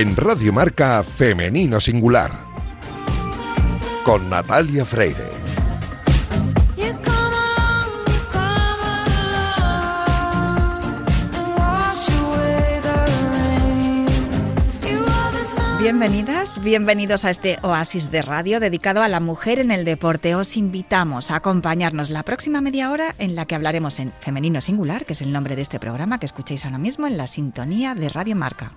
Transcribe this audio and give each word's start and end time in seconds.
En 0.00 0.16
Radio 0.16 0.50
Marca 0.50 1.02
Femenino 1.02 1.78
Singular. 1.78 2.30
Con 4.02 4.30
Natalia 4.30 4.86
Freire. 4.86 5.28
Bienvenidas, 15.78 16.62
bienvenidos 16.62 17.26
a 17.26 17.30
este 17.30 17.58
oasis 17.60 18.10
de 18.10 18.22
radio 18.22 18.58
dedicado 18.58 19.02
a 19.02 19.08
la 19.08 19.20
mujer 19.20 19.58
en 19.58 19.70
el 19.70 19.84
deporte. 19.84 20.34
Os 20.34 20.56
invitamos 20.56 21.30
a 21.30 21.36
acompañarnos 21.36 22.08
la 22.08 22.22
próxima 22.22 22.62
media 22.62 22.90
hora 22.90 23.14
en 23.18 23.34
la 23.34 23.44
que 23.44 23.54
hablaremos 23.54 23.98
en 23.98 24.12
Femenino 24.20 24.62
Singular, 24.62 25.04
que 25.04 25.12
es 25.12 25.20
el 25.20 25.30
nombre 25.30 25.56
de 25.56 25.62
este 25.62 25.78
programa 25.78 26.18
que 26.18 26.24
escucháis 26.24 26.64
ahora 26.64 26.78
mismo 26.78 27.06
en 27.06 27.18
la 27.18 27.26
sintonía 27.26 27.94
de 27.94 28.08
Radio 28.08 28.34
Marca. 28.34 28.72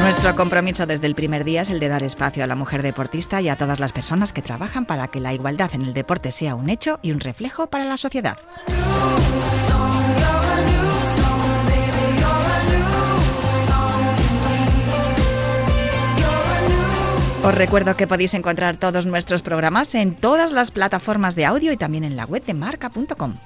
Nuestro 0.00 0.34
compromiso 0.34 0.86
desde 0.86 1.06
el 1.06 1.14
primer 1.14 1.44
día 1.44 1.62
es 1.62 1.70
el 1.70 1.78
de 1.78 1.88
dar 1.88 2.02
espacio 2.02 2.42
a 2.42 2.46
la 2.46 2.56
mujer 2.56 2.82
deportista 2.82 3.40
y 3.42 3.48
a 3.48 3.56
todas 3.56 3.78
las 3.78 3.92
personas 3.92 4.32
que 4.32 4.42
trabajan 4.42 4.86
para 4.86 5.08
que 5.08 5.20
la 5.20 5.34
igualdad 5.34 5.70
en 5.74 5.82
el 5.82 5.92
deporte 5.92 6.32
sea 6.32 6.54
un 6.54 6.68
hecho 6.68 6.98
y 7.02 7.12
un 7.12 7.20
reflejo 7.20 7.68
para 7.68 7.84
la 7.84 7.96
sociedad. 7.96 8.38
Os 17.42 17.54
recuerdo 17.54 17.96
que 17.96 18.06
podéis 18.06 18.34
encontrar 18.34 18.76
todos 18.76 19.06
nuestros 19.06 19.40
programas 19.40 19.94
en 19.94 20.14
todas 20.14 20.52
las 20.52 20.70
plataformas 20.70 21.34
de 21.34 21.46
audio 21.46 21.72
y 21.72 21.76
también 21.76 22.04
en 22.04 22.16
la 22.16 22.26
web 22.26 22.44
de 22.44 22.52
marca.com. 22.52 23.36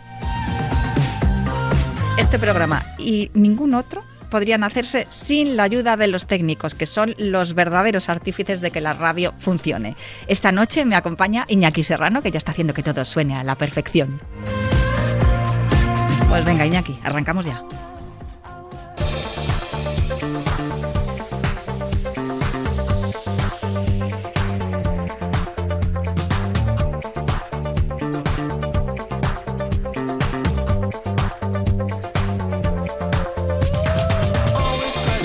Este 2.16 2.38
programa 2.38 2.84
y 2.96 3.30
ningún 3.34 3.74
otro 3.74 4.04
podrían 4.30 4.62
hacerse 4.62 5.06
sin 5.10 5.56
la 5.56 5.64
ayuda 5.64 5.96
de 5.96 6.06
los 6.06 6.26
técnicos, 6.26 6.74
que 6.74 6.86
son 6.86 7.14
los 7.18 7.54
verdaderos 7.54 8.08
artífices 8.08 8.60
de 8.60 8.70
que 8.70 8.80
la 8.80 8.92
radio 8.92 9.34
funcione. 9.38 9.96
Esta 10.28 10.52
noche 10.52 10.84
me 10.84 10.94
acompaña 10.94 11.44
Iñaki 11.48 11.82
Serrano, 11.82 12.22
que 12.22 12.30
ya 12.30 12.38
está 12.38 12.52
haciendo 12.52 12.72
que 12.72 12.82
todo 12.84 13.04
suene 13.04 13.36
a 13.36 13.42
la 13.42 13.56
perfección. 13.56 14.20
Pues 16.28 16.44
venga, 16.44 16.66
Iñaki, 16.66 16.96
arrancamos 17.02 17.46
ya. 17.46 17.62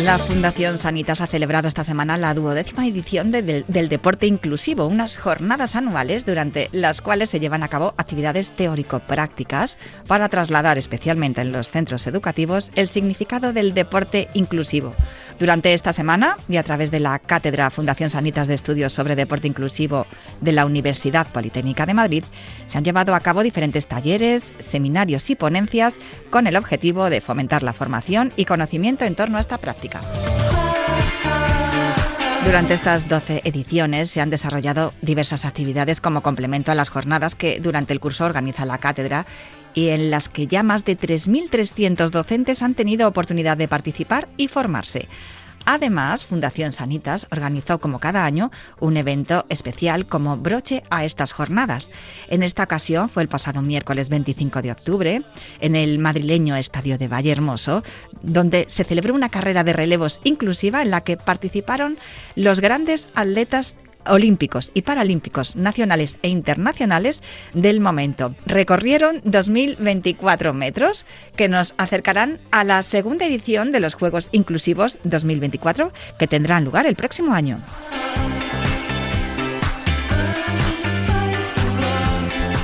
La 0.03 0.17
Fundación 0.17 0.77
Sanitas 0.77 1.19
ha 1.19 1.27
celebrado 1.27 1.67
esta 1.67 1.83
semana 1.83 2.17
la 2.17 2.33
duodécima 2.33 2.87
edición 2.87 3.31
del 3.31 3.89
Deporte 3.89 4.27
Inclusivo, 4.27 4.85
unas 4.85 5.17
jornadas 5.17 5.75
anuales 5.75 6.25
durante 6.25 6.69
las 6.71 7.01
cuales 7.01 7.29
se 7.29 7.41
llevan 7.41 7.63
a 7.63 7.67
cabo 7.67 7.93
actividades 7.97 8.51
teórico-prácticas 8.51 9.77
para 10.07 10.29
trasladar 10.29 10.77
especialmente 10.77 11.41
en 11.41 11.51
los 11.51 11.69
centros 11.69 12.07
educativos 12.07 12.71
el 12.75 12.87
significado 12.87 13.51
del 13.51 13.73
deporte 13.73 14.29
inclusivo. 14.33 14.95
Durante 15.37 15.73
esta 15.73 15.91
semana 15.91 16.37
y 16.47 16.57
a 16.57 16.63
través 16.63 16.91
de 16.91 16.99
la 16.99 17.19
Cátedra 17.19 17.69
Fundación 17.69 18.09
Sanitas 18.09 18.47
de 18.47 18.55
Estudios 18.55 18.93
sobre 18.93 19.15
Deporte 19.17 19.47
Inclusivo 19.47 20.05
de 20.39 20.53
la 20.53 20.65
Universidad 20.65 21.27
Politécnica 21.27 21.85
de 21.85 21.93
Madrid, 21.93 22.23
se 22.67 22.77
han 22.77 22.85
llevado 22.85 23.15
a 23.15 23.19
cabo 23.19 23.43
diferentes 23.43 23.85
talleres, 23.85 24.53
seminarios 24.59 25.29
y 25.29 25.35
ponencias 25.35 25.95
con 26.29 26.47
el 26.47 26.55
objetivo 26.55 27.09
de 27.09 27.21
fomentar 27.21 27.63
la 27.63 27.73
formación 27.73 28.31
y 28.37 28.45
conocimiento 28.45 29.03
en 29.03 29.15
torno 29.15 29.37
a 29.37 29.41
esta 29.41 29.57
práctica. 29.57 29.98
Durante 32.45 32.73
estas 32.73 33.07
12 33.07 33.41
ediciones 33.43 34.09
se 34.09 34.21
han 34.21 34.29
desarrollado 34.29 34.93
diversas 35.01 35.45
actividades 35.45 36.01
como 36.01 36.21
complemento 36.21 36.71
a 36.71 36.75
las 36.75 36.89
jornadas 36.89 37.35
que 37.35 37.59
durante 37.59 37.93
el 37.93 37.99
curso 37.99 38.25
organiza 38.25 38.65
la 38.65 38.79
cátedra 38.79 39.27
y 39.73 39.89
en 39.89 40.09
las 40.09 40.29
que 40.29 40.47
ya 40.47 40.63
más 40.63 40.83
de 40.83 40.97
3.300 40.97 42.09
docentes 42.09 42.63
han 42.63 42.73
tenido 42.73 43.07
oportunidad 43.07 43.57
de 43.57 43.67
participar 43.67 44.27
y 44.35 44.47
formarse. 44.47 45.07
Además, 45.65 46.25
Fundación 46.25 46.71
Sanitas 46.71 47.27
organizó 47.31 47.79
como 47.79 47.99
cada 47.99 48.25
año 48.25 48.51
un 48.79 48.97
evento 48.97 49.45
especial 49.49 50.07
como 50.07 50.37
broche 50.37 50.83
a 50.89 51.05
estas 51.05 51.31
jornadas. 51.31 51.91
En 52.27 52.43
esta 52.43 52.63
ocasión 52.63 53.09
fue 53.09 53.23
el 53.23 53.29
pasado 53.29 53.61
miércoles 53.61 54.09
25 54.09 54.61
de 54.61 54.71
octubre 54.71 55.21
en 55.59 55.75
el 55.75 55.99
madrileño 55.99 56.55
Estadio 56.55 56.97
de 56.97 57.07
Valle 57.07 57.31
Hermoso, 57.31 57.83
donde 58.21 58.65
se 58.67 58.83
celebró 58.83 59.13
una 59.13 59.29
carrera 59.29 59.63
de 59.63 59.73
relevos 59.73 60.19
inclusiva 60.23 60.81
en 60.81 60.91
la 60.91 61.01
que 61.01 61.17
participaron 61.17 61.97
los 62.35 62.59
grandes 62.59 63.07
atletas 63.15 63.75
olímpicos 64.05 64.71
y 64.73 64.83
paralímpicos 64.83 65.55
nacionales 65.55 66.17
e 66.21 66.29
internacionales 66.29 67.23
del 67.53 67.79
momento. 67.79 68.35
Recorrieron 68.45 69.21
2.024 69.23 70.53
metros 70.53 71.05
que 71.35 71.47
nos 71.47 71.73
acercarán 71.77 72.39
a 72.51 72.63
la 72.63 72.83
segunda 72.83 73.25
edición 73.25 73.71
de 73.71 73.79
los 73.79 73.93
Juegos 73.93 74.29
Inclusivos 74.31 74.99
2024 75.03 75.91
que 76.17 76.27
tendrán 76.27 76.65
lugar 76.65 76.85
el 76.85 76.95
próximo 76.95 77.33
año. 77.33 77.61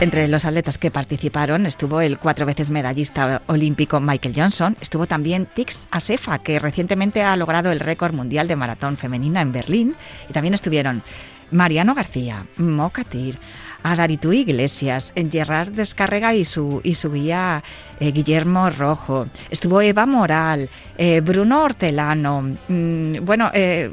Entre 0.02 0.28
los 0.28 0.44
atletas 0.44 0.78
que 0.78 0.92
participaron 0.92 1.66
estuvo 1.66 2.02
el 2.02 2.20
cuatro 2.20 2.46
veces 2.46 2.70
medallista 2.70 3.42
olímpico 3.48 4.02
Michael 4.02 4.36
Johnson, 4.36 4.76
estuvo 4.82 5.08
también 5.08 5.46
Tix 5.46 5.86
Asefa, 5.90 6.40
que 6.40 6.60
recientemente 6.60 7.24
ha 7.24 7.38
logrado 7.38 7.72
el 7.72 7.80
récord 7.80 8.14
mundial 8.14 8.50
de 8.50 8.58
maratón 8.58 8.98
femenina 8.98 9.40
en 9.40 9.54
Berlín, 9.54 9.96
y 10.30 10.34
también 10.34 10.54
estuvieron 10.54 11.02
Mariano 11.50 11.96
García, 11.96 12.46
Mocatir, 12.58 13.38
Adaritu 13.86 14.34
Iglesias, 14.34 15.14
Gerard 15.32 15.72
Descarrega 15.72 16.34
y 16.34 16.44
su, 16.44 16.82
y 16.84 16.96
su 16.96 17.12
guía 17.12 17.64
eh, 18.00 18.12
Guillermo 18.12 18.72
Rojo. 18.72 19.28
Estuvo 19.52 19.80
Eva 19.80 20.08
Moral, 20.08 20.70
eh, 20.98 21.22
Bruno 21.22 21.64
Hortelano, 21.64 22.56
mm, 22.68 23.24
bueno, 23.24 23.52
eh, 23.54 23.92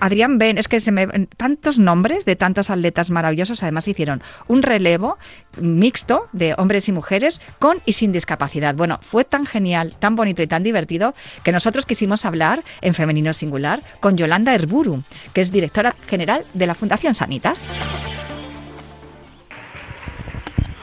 Adrián 0.00 0.38
Ben, 0.38 0.56
es 0.56 0.66
que 0.66 0.80
se 0.80 0.92
me 0.92 1.06
tantos 1.36 1.78
nombres 1.78 2.24
de 2.24 2.36
tantos 2.36 2.70
atletas 2.70 3.10
maravillosos. 3.10 3.62
Además 3.62 3.86
hicieron 3.86 4.22
un 4.48 4.62
relevo 4.62 5.18
mixto 5.60 6.28
de 6.32 6.54
hombres 6.56 6.88
y 6.88 6.92
mujeres 6.92 7.42
con 7.58 7.82
y 7.84 7.92
sin 7.92 8.12
discapacidad. 8.12 8.74
Bueno, 8.74 8.98
fue 9.02 9.24
tan 9.24 9.44
genial, 9.44 9.94
tan 9.98 10.16
bonito 10.16 10.42
y 10.42 10.46
tan 10.46 10.62
divertido 10.62 11.14
que 11.44 11.52
nosotros 11.52 11.84
quisimos 11.84 12.24
hablar 12.24 12.64
en 12.80 12.94
femenino 12.94 13.34
singular 13.34 13.82
con 14.00 14.16
Yolanda 14.16 14.54
Herburu, 14.54 15.02
que 15.34 15.42
es 15.42 15.52
directora 15.52 15.96
general 16.06 16.46
de 16.54 16.66
la 16.66 16.74
Fundación 16.74 17.14
Sanitas. 17.14 17.60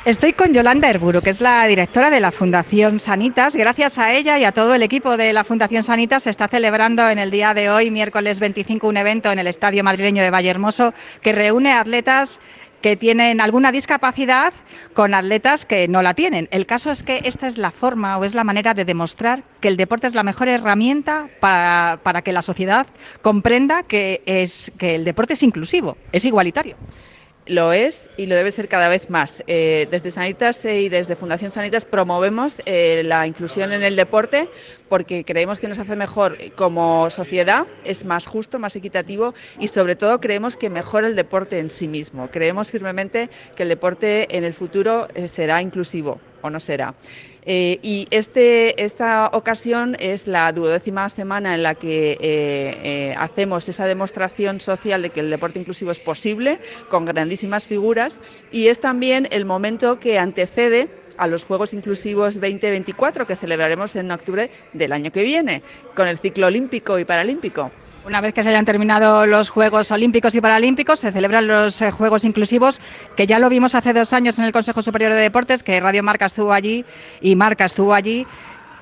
Estoy 0.05 0.33
con 0.33 0.53
Yolanda 0.53 0.87
Herburu, 0.87 1.23
que 1.23 1.31
es 1.31 1.41
la 1.41 1.65
directora 1.65 2.11
de 2.11 2.19
la 2.19 2.31
Fundación 2.31 2.99
Sanitas. 2.99 3.55
Gracias 3.55 3.97
a 3.97 4.13
ella 4.13 4.37
y 4.37 4.43
a 4.43 4.51
todo 4.51 4.75
el 4.75 4.83
equipo 4.83 5.17
de 5.17 5.33
la 5.33 5.43
Fundación 5.43 5.81
Sanitas 5.81 6.21
se 6.21 6.29
está 6.29 6.47
celebrando 6.47 7.09
en 7.09 7.17
el 7.17 7.31
día 7.31 7.55
de 7.55 7.71
hoy, 7.71 7.89
miércoles 7.89 8.39
25, 8.39 8.87
un 8.87 8.97
evento 8.97 9.31
en 9.31 9.39
el 9.39 9.47
Estadio 9.47 9.83
Madrileño 9.83 10.21
de 10.21 10.29
Vallehermoso 10.29 10.93
que 11.23 11.31
reúne 11.31 11.71
atletas 11.73 12.39
que 12.83 12.95
tienen 12.95 13.41
alguna 13.41 13.71
discapacidad 13.71 14.53
con 14.93 15.15
atletas 15.15 15.65
que 15.65 15.87
no 15.87 16.03
la 16.03 16.13
tienen. 16.13 16.47
El 16.51 16.67
caso 16.67 16.91
es 16.91 17.01
que 17.01 17.21
esta 17.23 17.47
es 17.47 17.57
la 17.57 17.71
forma 17.71 18.19
o 18.19 18.25
es 18.25 18.35
la 18.35 18.43
manera 18.43 18.75
de 18.75 18.85
demostrar 18.85 19.43
que 19.59 19.69
el 19.69 19.75
deporte 19.75 20.05
es 20.05 20.13
la 20.13 20.21
mejor 20.21 20.49
herramienta 20.49 21.29
para, 21.39 21.99
para 22.03 22.21
que 22.21 22.31
la 22.31 22.43
sociedad 22.43 22.85
comprenda 23.23 23.81
que, 23.81 24.21
es, 24.27 24.71
que 24.77 24.93
el 24.93 25.03
deporte 25.03 25.33
es 25.33 25.41
inclusivo, 25.41 25.97
es 26.11 26.25
igualitario. 26.25 26.75
Lo 27.47 27.73
es 27.73 28.09
y 28.17 28.25
lo 28.25 28.33
debe 28.33 28.51
ser 28.51 28.67
cada 28.67 28.89
vez 28.89 29.07
más. 29.11 29.43
Eh, 29.45 29.87
desde 29.91 30.09
Sanitas 30.09 30.65
y 30.65 30.89
desde 30.89 31.15
Fundación 31.15 31.51
Sanitas 31.51 31.85
promovemos 31.85 32.59
eh, 32.65 33.03
la 33.05 33.27
inclusión 33.27 33.71
en 33.71 33.83
el 33.83 33.95
deporte 33.95 34.49
porque 34.89 35.23
creemos 35.23 35.59
que 35.59 35.67
nos 35.67 35.77
hace 35.77 35.95
mejor 35.95 36.37
como 36.55 37.07
sociedad, 37.11 37.67
es 37.83 38.03
más 38.03 38.25
justo, 38.25 38.57
más 38.57 38.75
equitativo 38.75 39.35
y 39.59 39.67
sobre 39.67 39.95
todo 39.95 40.19
creemos 40.19 40.57
que 40.57 40.71
mejora 40.71 41.07
el 41.07 41.15
deporte 41.15 41.59
en 41.59 41.69
sí 41.69 41.87
mismo. 41.87 42.29
Creemos 42.31 42.71
firmemente 42.71 43.29
que 43.55 43.63
el 43.63 43.69
deporte 43.69 44.35
en 44.35 44.43
el 44.43 44.55
futuro 44.55 45.07
eh, 45.13 45.27
será 45.27 45.61
inclusivo 45.61 46.19
o 46.41 46.49
no 46.49 46.59
será. 46.59 46.95
Eh, 47.47 47.79
y 47.83 48.07
este, 48.09 48.83
esta 48.83 49.29
ocasión 49.33 49.95
es 49.99 50.27
la 50.27 50.51
duodécima 50.51 51.07
semana 51.09 51.53
en 51.53 51.61
la 51.61 51.75
que 51.75 52.13
eh, 52.13 52.17
eh, 52.21 53.15
hacemos 53.17 53.69
esa 53.69 53.85
demostración 53.85 54.59
social 54.59 55.03
de 55.03 55.11
que 55.11 55.19
el 55.19 55.29
deporte 55.29 55.59
inclusivo 55.59 55.91
es 55.91 55.99
posible, 55.99 56.59
con 56.89 57.05
grandísimas 57.05 57.65
figuras, 57.65 58.19
y 58.51 58.67
es 58.67 58.79
también 58.79 59.27
el 59.29 59.45
momento 59.45 59.99
que 59.99 60.17
antecede 60.17 60.89
a 61.17 61.27
los 61.27 61.45
Juegos 61.45 61.73
Inclusivos 61.73 62.33
2024 62.35 63.27
que 63.27 63.35
celebraremos 63.35 63.95
en 63.95 64.11
octubre 64.11 64.49
del 64.73 64.91
año 64.91 65.11
que 65.11 65.23
viene, 65.23 65.61
con 65.95 66.07
el 66.07 66.17
ciclo 66.17 66.47
olímpico 66.47 66.97
y 66.97 67.05
paralímpico. 67.05 67.71
Una 68.05 68.21
vez 68.21 68.35
que 68.35 68.43
se 68.43 68.49
hayan 68.49 68.65
terminado 68.65 69.25
los 69.25 69.49
Juegos 69.49 69.89
Olímpicos 69.89 70.35
y 70.35 70.41
Paralímpicos, 70.41 70.99
se 70.99 71.11
celebran 71.11 71.47
los 71.47 71.81
eh, 71.81 71.89
Juegos 71.89 72.23
Inclusivos, 72.23 72.79
que 73.17 73.25
ya 73.25 73.39
lo 73.39 73.49
vimos 73.49 73.73
hace 73.73 73.93
dos 73.93 74.13
años 74.13 74.37
en 74.37 74.45
el 74.45 74.51
Consejo 74.51 74.83
Superior 74.83 75.11
de 75.13 75.21
Deportes, 75.21 75.63
que 75.63 75.79
Radio 75.79 76.03
Marca 76.03 76.27
estuvo 76.27 76.53
allí 76.53 76.85
y 77.19 77.35
Marca 77.35 77.65
estuvo 77.65 77.95
allí. 77.95 78.27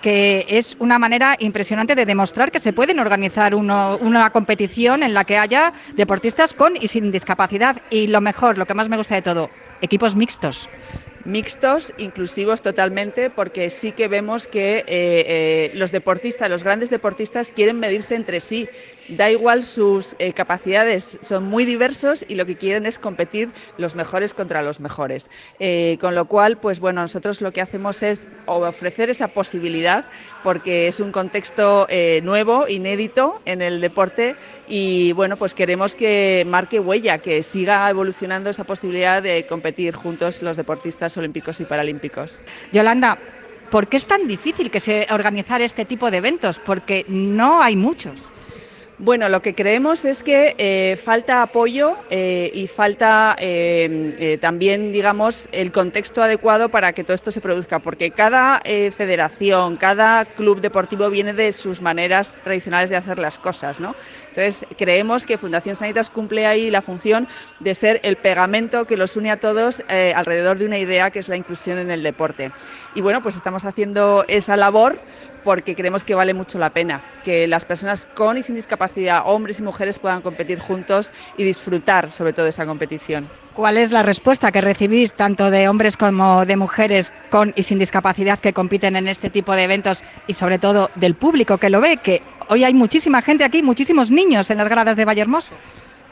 que 0.01 0.45
es 0.49 0.75
una 0.79 0.99
manera 0.99 1.37
impresionante 1.39 1.95
de 1.95 2.05
demostrar 2.05 2.51
que 2.51 2.59
se 2.59 2.73
pueden 2.73 2.99
organizar 2.99 3.55
una 3.55 4.29
competición 4.31 5.01
en 5.01 5.13
la 5.13 5.23
que 5.23 5.37
haya 5.37 5.71
deportistas 5.95 6.53
con 6.53 6.75
y 6.75 6.89
sin 6.89 7.09
discapacidad. 7.09 7.81
Y 7.89 8.07
lo 8.07 8.19
mejor, 8.19 8.57
lo 8.57 8.65
que 8.65 8.73
más 8.73 8.89
me 8.89 8.97
gusta 8.97 9.15
de 9.15 9.21
todo, 9.21 9.49
equipos 9.79 10.13
mixtos 10.13 10.67
mixtos, 11.25 11.93
inclusivos 11.97 12.61
totalmente, 12.61 13.29
porque 13.29 13.69
sí 13.69 13.91
que 13.91 14.07
vemos 14.07 14.47
que 14.47 14.79
eh, 14.79 14.85
eh, 14.87 15.71
los 15.73 15.91
deportistas, 15.91 16.49
los 16.49 16.63
grandes 16.63 16.89
deportistas 16.89 17.51
quieren 17.51 17.79
medirse 17.79 18.15
entre 18.15 18.39
sí. 18.39 18.67
Da 19.09 19.29
igual 19.29 19.65
sus 19.65 20.15
eh, 20.19 20.33
capacidades, 20.33 21.17
son 21.21 21.43
muy 21.43 21.65
diversos 21.65 22.25
y 22.27 22.35
lo 22.35 22.45
que 22.45 22.55
quieren 22.55 22.85
es 22.85 22.99
competir 22.99 23.49
los 23.77 23.95
mejores 23.95 24.33
contra 24.33 24.61
los 24.61 24.79
mejores. 24.79 25.29
con 25.99 26.15
lo 26.15 26.25
cual, 26.25 26.57
pues 26.57 26.79
bueno, 26.79 27.01
nosotros 27.01 27.41
lo 27.41 27.51
que 27.51 27.61
hacemos 27.61 28.03
es 28.03 28.25
ofrecer 28.45 29.09
esa 29.09 29.27
posibilidad 29.27 30.05
porque 30.43 30.87
es 30.87 30.99
un 30.99 31.11
contexto 31.11 31.87
nuevo, 32.23 32.67
inédito 32.67 33.41
en 33.45 33.61
el 33.61 33.81
deporte 33.81 34.35
y 34.67 35.11
bueno, 35.13 35.37
pues 35.37 35.53
queremos 35.53 35.95
que 35.95 36.43
marque 36.47 36.79
huella, 36.79 37.19
que 37.19 37.43
siga 37.43 37.89
evolucionando 37.89 38.49
esa 38.49 38.63
posibilidad 38.63 39.21
de 39.21 39.45
competir 39.47 39.95
juntos 39.95 40.41
los 40.41 40.57
deportistas 40.57 41.17
Olímpicos 41.17 41.59
y 41.59 41.65
Paralímpicos. 41.65 42.41
Yolanda, 42.71 43.19
¿por 43.69 43.87
qué 43.87 43.97
es 43.97 44.05
tan 44.05 44.27
difícil 44.27 44.71
que 44.71 44.79
se 44.79 45.07
organizar 45.09 45.61
este 45.61 45.85
tipo 45.85 46.11
de 46.11 46.17
eventos? 46.17 46.59
Porque 46.59 47.05
no 47.07 47.61
hay 47.61 47.75
muchos. 47.75 48.32
Bueno, 49.03 49.27
lo 49.27 49.41
que 49.41 49.53
creemos 49.53 50.05
es 50.05 50.23
que 50.23 50.55
eh, 50.57 50.95
falta 50.95 51.41
apoyo 51.41 51.97
eh, 52.09 52.49
y 52.53 52.67
falta 52.67 53.35
eh, 53.37 54.37
también, 54.39 54.93
digamos, 54.93 55.49
el 55.51 55.73
contexto 55.73 56.23
adecuado 56.23 56.69
para 56.69 56.93
que 56.93 57.03
todo 57.03 57.13
esto 57.13 57.29
se 57.29 57.41
produzca, 57.41 57.79
porque 57.79 58.11
cada 58.11 58.61
federación, 58.95 59.75
cada 59.75 60.23
club 60.23 60.61
deportivo 60.61 61.09
viene 61.09 61.33
de 61.33 61.51
sus 61.51 61.81
maneras 61.81 62.39
tradicionales 62.45 62.91
de 62.91 62.95
hacer 62.95 63.19
las 63.19 63.39
cosas, 63.39 63.81
¿no? 63.81 63.93
Entonces, 64.35 64.65
creemos 64.77 65.25
que 65.25 65.37
Fundación 65.37 65.75
Sanitas 65.75 66.09
cumple 66.09 66.47
ahí 66.47 66.71
la 66.71 66.81
función 66.81 67.27
de 67.59 67.75
ser 67.75 67.99
el 68.03 68.17
pegamento 68.17 68.85
que 68.87 68.97
los 68.97 69.15
une 69.15 69.29
a 69.31 69.37
todos 69.37 69.81
alrededor 69.87 70.57
de 70.57 70.65
una 70.65 70.79
idea 70.79 71.11
que 71.11 71.19
es 71.19 71.27
la 71.27 71.37
inclusión 71.37 71.77
en 71.77 71.91
el 71.91 72.01
deporte. 72.03 72.53
Y 72.91 73.01
bueno, 73.01 73.21
pues 73.21 73.35
estamos 73.35 73.63
haciendo 73.65 74.25
esa 74.27 74.57
labor 74.57 75.03
porque 75.43 75.75
creemos 75.75 76.03
que 76.03 76.15
vale 76.15 76.33
mucho 76.33 76.57
la 76.57 76.71
pena 76.71 77.03
que 77.21 77.47
las 77.47 77.65
personas 77.65 78.05
con 78.05 78.37
y 78.37 78.43
sin 78.43 78.55
discapacidad, 78.55 79.21
hombres 79.25 79.59
y 79.59 79.63
mujeres, 79.63 79.99
puedan 79.99 80.21
competir 80.21 80.59
juntos 80.59 81.11
y 81.33 81.43
disfrutar 81.43 82.11
sobre 82.11 82.33
todo 82.33 82.45
de 82.45 82.49
esa 82.51 82.65
competición. 82.65 83.42
¿Cuál 83.55 83.77
es 83.77 83.91
la 83.91 84.01
respuesta 84.01 84.51
que 84.51 84.61
recibís 84.61 85.13
tanto 85.13 85.51
de 85.51 85.69
hombres 85.69 85.95
como 85.95 86.43
de 86.43 86.57
mujeres 86.57 87.11
con 87.29 87.53
y 87.55 87.61
sin 87.61 87.77
discapacidad 87.77 88.39
que 88.39 88.51
compiten 88.51 88.95
en 88.95 89.07
este 89.07 89.29
tipo 89.29 89.53
de 89.53 89.63
eventos 89.63 90.03
y 90.25 90.33
sobre 90.33 90.57
todo 90.57 90.89
del 90.95 91.13
público 91.13 91.59
que 91.59 91.69
lo 91.69 91.79
ve? 91.79 91.97
Que 91.97 92.23
hoy 92.49 92.63
hay 92.63 92.73
muchísima 92.73 93.21
gente 93.21 93.43
aquí, 93.43 93.61
muchísimos 93.61 94.09
niños 94.09 94.49
en 94.49 94.57
las 94.57 94.67
gradas 94.69 94.95
de 94.95 95.05
Vallehermoso. 95.05 95.53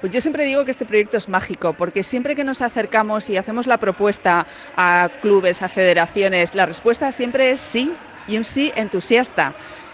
Pues 0.01 0.13
yo 0.13 0.21
siempre 0.21 0.45
digo 0.45 0.65
que 0.65 0.71
este 0.71 0.85
proyecto 0.85 1.17
es 1.17 1.29
mágico, 1.29 1.73
porque 1.73 2.03
siempre 2.03 2.35
que 2.35 2.43
nos 2.43 2.61
acercamos 2.61 3.27
y 3.27 3.37
hacemos 3.37 3.65
la 3.65 3.77
propuesta 3.77 4.45
a 4.75 5.09
clubes, 5.21 5.63
a 5.63 5.69
federaciones, 5.69 6.53
la 6.53 6.67
respuesta 6.67 7.11
siempre 7.11 7.49
es 7.49 7.59
sí, 7.59 7.91
y 8.27 8.37
un 8.37 8.43
sí 8.43 8.71
entusiasta. 8.75 9.53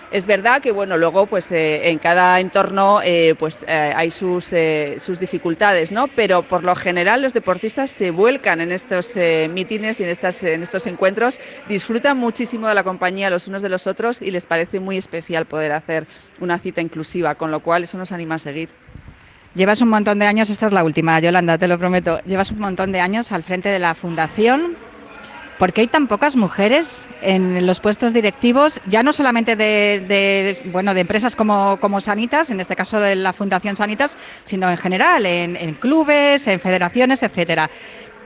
Es 0.10 0.26
verdad 0.26 0.62
que 0.62 0.72
bueno, 0.72 0.96
luego 0.96 1.26
pues 1.26 1.52
eh, 1.52 1.90
en 1.90 2.00
cada 2.00 2.40
entorno 2.40 3.02
eh, 3.04 3.36
pues 3.38 3.64
eh, 3.68 3.94
hay 3.94 4.10
sus, 4.10 4.54
sus 5.00 5.20
dificultades, 5.20 5.92
¿no? 5.92 6.08
Pero 6.08 6.44
por 6.44 6.64
lo 6.64 6.76
general 6.76 7.22
los 7.22 7.34
deportistas 7.34 7.92
se 7.92 8.12
vuelcan 8.12 8.62
en 8.62 8.72
estos 8.72 9.16
mítines 9.50 10.00
y 10.00 10.04
en, 10.04 10.10
estas, 10.10 10.44
en 10.44 10.64
estos 10.64 10.88
encuentros, 10.88 11.40
disfrutan 11.68 12.18
muchísimo 12.18 12.70
de 12.70 12.76
la 12.76 12.84
compañía 12.84 13.30
los 13.30 13.48
unos 13.48 13.62
de 13.62 13.70
los 13.70 13.86
otros 13.86 14.22
y 14.22 14.32
les 14.32 14.46
parece 14.46 14.80
muy 14.80 14.98
especial 14.98 15.46
poder 15.46 15.74
hacer 15.74 16.08
una 16.40 16.58
cita 16.58 16.80
inclusiva, 16.80 17.36
con 17.36 17.52
lo 17.52 17.60
cual 17.60 17.84
eso 17.84 17.98
nos 17.98 18.14
anima 18.14 18.36
a 18.36 18.40
seguir. 18.40 18.70
Llevas 19.56 19.82
un 19.82 19.90
montón 19.90 20.20
de 20.20 20.26
años, 20.26 20.50
esta 20.50 20.68
es 20.68 20.72
la 20.72 20.84
última, 20.84 21.20
Yolanda, 21.20 21.58
te 21.58 21.68
lo 21.68 21.78
prometo. 21.78 22.20
Llevas 22.26 22.52
un 22.52 22.60
montón 22.60 22.92
de 22.92 23.02
años 23.02 23.32
al 23.32 23.44
frente 23.44 23.70
de 23.70 23.80
la 23.80 23.94
fundación 23.96 24.78
¿Por 25.58 25.74
qué 25.74 25.82
hay 25.82 25.88
tan 25.88 26.08
pocas 26.08 26.36
mujeres 26.36 27.08
en 27.22 27.66
los 27.66 27.80
puestos 27.80 28.14
directivos, 28.14 28.80
ya 28.86 29.02
no 29.02 29.12
solamente 29.12 29.56
de, 29.56 30.60
bueno, 30.66 30.94
de 30.94 31.02
empresas 31.02 31.36
como, 31.36 32.00
Sanitas, 32.00 32.52
en 32.52 32.60
este 32.60 32.76
caso 32.76 33.00
de 33.00 33.16
la 33.16 33.34
Fundación 33.34 33.76
Sanitas, 33.76 34.18
sino 34.44 34.70
en 34.70 34.78
general, 34.78 35.26
en, 35.26 35.74
clubes, 35.76 36.46
en 36.46 36.60
federaciones, 36.60 37.24
etcétera? 37.24 37.72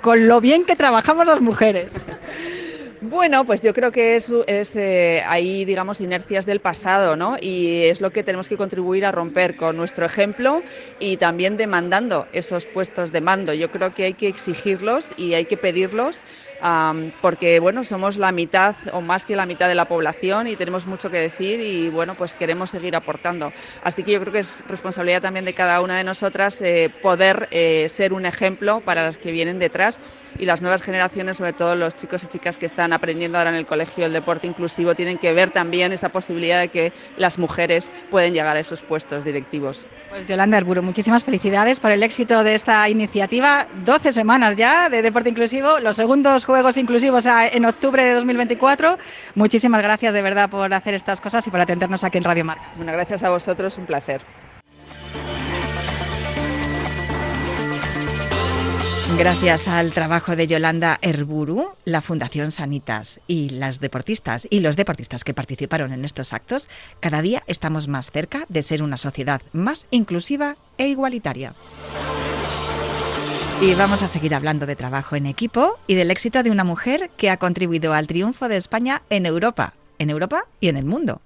Con 0.01 0.28
lo 0.28 0.42
bien 0.42 0.66
que 0.66 0.75
trabajamos 0.75 1.25
las 1.25 1.39
mujeres. 1.39 1.94
Bueno, 3.04 3.45
pues 3.45 3.63
yo 3.63 3.74
creo 3.74 3.92
que 3.92 4.16
es, 4.16 4.31
es 4.45 4.75
eh, 4.75 5.24
ahí, 5.25 5.66
digamos, 5.66 6.01
inercias 6.01 6.45
del 6.45 6.60
pasado, 6.60 7.16
¿no? 7.16 7.36
Y 7.42 7.86
es 7.86 8.00
lo 8.00 8.12
que 8.12 8.24
tenemos 8.24 8.48
que 8.48 8.57
contribuir 8.57 9.06
a 9.06 9.12
romper 9.12 9.56
con 9.56 9.75
nuestro 9.75 10.06
ejemplo 10.06 10.62
y 11.00 11.18
también 11.18 11.57
demandando 11.57 12.27
esos 12.31 12.68
puestos 12.68 13.12
de 13.12 13.22
mando. 13.22 13.56
Yo 13.56 13.72
creo 13.72 13.92
que 13.95 14.04
hay 14.04 14.13
que 14.13 14.27
exigirlos 14.27 15.12
y 15.18 15.34
hay 15.34 15.45
que 15.45 15.57
pedirlos 15.57 16.24
porque 17.22 17.60
bueno, 17.60 17.84
somos 17.84 18.18
la 18.18 18.31
mitad 18.31 18.75
o 18.94 19.02
más 19.02 19.25
que 19.25 19.36
la 19.36 19.46
mitad 19.46 19.68
de 19.68 19.75
la 19.75 19.86
población 19.86 20.48
y 20.48 20.56
tenemos 20.56 20.86
mucho 20.86 21.10
que 21.10 21.18
decir 21.18 21.60
y 21.60 21.90
bueno, 21.90 22.16
pues 22.16 22.36
queremos 22.36 22.69
seguir 22.69 22.96
aportando. 22.96 23.52
Así 23.84 24.04
que 24.04 24.12
yo 24.12 24.19
creo 24.22 24.34
que 24.34 24.40
es 24.40 24.63
responsabilidad 24.68 25.22
también 25.22 25.46
de 25.46 25.54
cada 25.54 25.81
una 25.81 25.98
de 25.98 26.04
nosotras 26.04 26.62
eh, 26.62 26.90
poder 27.02 27.48
eh, 27.52 27.88
ser 27.90 28.13
un 28.13 28.25
ejemplo 28.25 28.81
para 28.81 29.06
las 29.06 29.18
que 29.18 29.31
vienen 29.31 29.60
detrás 29.60 30.00
y 30.38 30.46
las 30.46 30.62
nuevas 30.62 30.81
generaciones, 30.81 31.38
sobre 31.38 31.54
todo 31.54 31.75
los 31.75 31.96
chicos 31.96 32.24
y 32.24 32.28
chicas 32.28 32.58
que 32.58 32.66
están 32.66 32.94
aprendiendo 32.94 33.38
ahora 33.38 33.50
en 33.50 33.56
el 33.56 33.66
colegio 33.66 34.06
el 34.06 34.13
deporte 34.13 34.48
inclusivo, 34.48 34.94
tienen 34.96 35.18
que 35.18 35.34
ver 35.34 35.52
también 35.52 35.92
esa 35.92 36.10
posibilidad 36.10 36.60
de 36.60 36.69
que 36.69 36.94
las 37.18 37.38
mujeres 37.40 37.92
pueden 38.10 38.34
llegar 38.34 38.56
a 38.56 38.60
esos 38.60 38.81
puestos 38.81 39.24
directivos. 39.24 39.88
Pues 40.10 40.25
Yolanda 40.28 40.58
Arburo, 40.58 40.84
muchísimas 40.84 41.24
felicidades 41.24 41.80
por 41.80 41.92
el 41.92 42.04
éxito 42.04 42.44
de 42.44 42.54
esta 42.54 42.88
iniciativa. 42.90 43.68
12 43.86 44.12
semanas 44.12 44.56
ya 44.58 44.90
de 44.90 45.02
deporte 45.02 45.30
inclusivo, 45.30 45.80
los 45.80 45.96
segundos 45.96 46.46
Juegos 46.51 46.75
Inclusivos 46.75 47.25
en 47.25 47.65
octubre 47.65 48.03
de 48.03 48.13
2024. 48.13 48.98
Muchísimas 49.36 49.81
gracias 49.81 50.13
de 50.13 50.21
verdad 50.21 50.50
por 50.50 50.74
hacer 50.74 50.94
estas 50.94 51.21
cosas 51.21 51.48
y 51.48 51.50
por 51.50 51.62
atendernos 51.62 52.03
aquí 52.03 52.18
en 52.18 52.25
Radio 52.25 52.44
Marca. 52.44 52.74
Bueno, 52.75 52.92
gracias 52.92 53.24
a 53.24 53.30
vosotros, 53.30 53.77
un 53.77 53.86
placer. 53.86 54.21
Gracias 59.17 59.67
al 59.67 59.91
trabajo 59.91 60.36
de 60.36 60.48
Yolanda 60.48 61.00
Herburu, 61.01 61.70
la 61.86 62.01
Fundación 62.01 62.51
Sanitas 62.51 63.22
y 63.27 63.50
las 63.50 63.79
deportistas 63.79 64.46
y 64.50 64.60
los 64.60 64.75
deportistas 64.75 65.24
que 65.24 65.34
participaron 65.34 65.93
en 65.93 66.03
estos 66.03 66.34
actos, 66.34 66.67
cada 67.00 67.22
día 67.22 67.43
estamos 67.48 67.88
más 67.88 68.12
cerca 68.12 68.46
de 68.50 68.62
ser 68.62 68.84
una 68.84 68.98
sociedad 68.98 69.41
más 69.53 69.88
inclusiva 69.89 70.58
e 70.77 70.88
igualitaria. 70.88 71.53
Y 73.62 73.75
vamos 73.75 74.01
a 74.01 74.08
seguir 74.08 74.34
hablando 74.34 74.65
de 74.65 74.75
trabajo 74.75 75.15
en 75.15 75.27
equipo 75.27 75.77
y 75.86 75.94
del 75.94 76.10
éxito 76.10 76.41
de 76.41 76.50
una 76.50 76.63
mujer 76.63 77.12
que 77.15 77.30
ha 77.30 77.38
contribuido 77.38 77.94
al 77.94 78.08
triunfo 78.08 78.48
de 78.48 78.58
España 78.58 79.03
en 79.12 79.27
Europa, 79.27 79.75
en 80.00 80.10
Europa 80.10 80.46
y 80.60 80.70
en 80.70 80.77
el 80.77 80.86
mundo. 80.86 81.22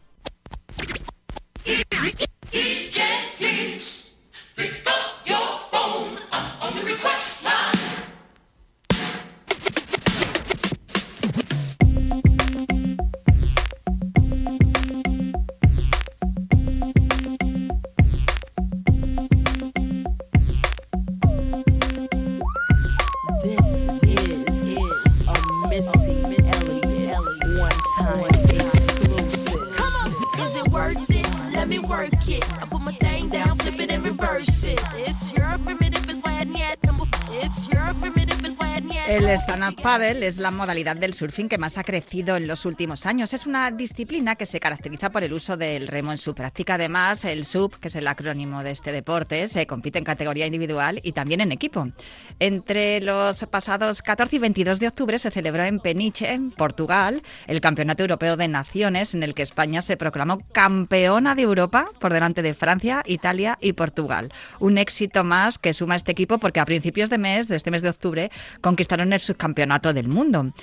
Paddle 39.85 40.25
es 40.25 40.39
la 40.39 40.49
modalidad 40.49 40.95
del 40.95 41.13
surfing 41.13 41.47
que 41.47 41.59
más 41.59 41.77
ha 41.77 41.83
crecido 41.83 42.37
en 42.37 42.47
los 42.47 42.65
últimos 42.65 43.05
años. 43.05 43.35
Es 43.35 43.45
una 43.45 43.69
disciplina 43.69 44.35
que 44.35 44.47
se 44.47 44.59
caracteriza 44.59 45.11
por 45.11 45.23
el 45.23 45.31
uso 45.31 45.57
del 45.57 45.87
remo 45.87 46.11
en 46.11 46.17
su 46.17 46.33
práctica. 46.33 46.73
Además, 46.73 47.23
el 47.23 47.45
SUP, 47.45 47.75
que 47.75 47.89
es 47.89 47.95
el 47.95 48.07
acrónimo 48.07 48.63
de 48.63 48.71
este 48.71 48.91
deporte, 48.91 49.47
se 49.47 49.67
compite 49.67 49.99
en 49.99 50.03
categoría 50.03 50.47
individual 50.47 50.99
y 51.03 51.11
también 51.11 51.39
en 51.41 51.51
equipo. 51.51 51.87
Entre 52.39 52.99
los 52.99 53.45
pasados 53.45 54.01
14 54.01 54.37
y 54.37 54.39
22 54.39 54.79
de 54.79 54.87
octubre 54.87 55.19
se 55.19 55.29
celebró 55.29 55.63
en 55.63 55.79
Peniche, 55.79 56.33
en 56.33 56.49
Portugal, 56.49 57.21
el 57.45 57.61
Campeonato 57.61 58.01
Europeo 58.01 58.37
de 58.37 58.47
Naciones, 58.47 59.13
en 59.13 59.21
el 59.21 59.35
que 59.35 59.43
España 59.43 59.83
se 59.83 59.97
proclamó 59.97 60.39
campeona 60.51 61.35
de 61.35 61.43
Europa 61.43 61.85
por 61.99 62.11
delante 62.11 62.41
de 62.41 62.55
Francia, 62.55 63.03
Italia 63.05 63.59
y 63.61 63.73
Portugal. 63.73 64.33
Un 64.59 64.79
éxito 64.79 65.23
más 65.23 65.59
que 65.59 65.75
suma 65.75 65.95
este 65.95 66.11
equipo 66.11 66.39
porque 66.39 66.59
a 66.59 66.65
principios 66.65 67.11
de 67.11 67.19
mes, 67.19 67.47
de 67.47 67.55
este 67.55 67.69
mes 67.69 67.83
de 67.83 67.89
octubre, 67.89 68.31
conquistaron 68.61 69.13
el 69.13 69.19
subcampeonato 69.19 69.74
del 69.79 70.07
mundo. 70.07 70.53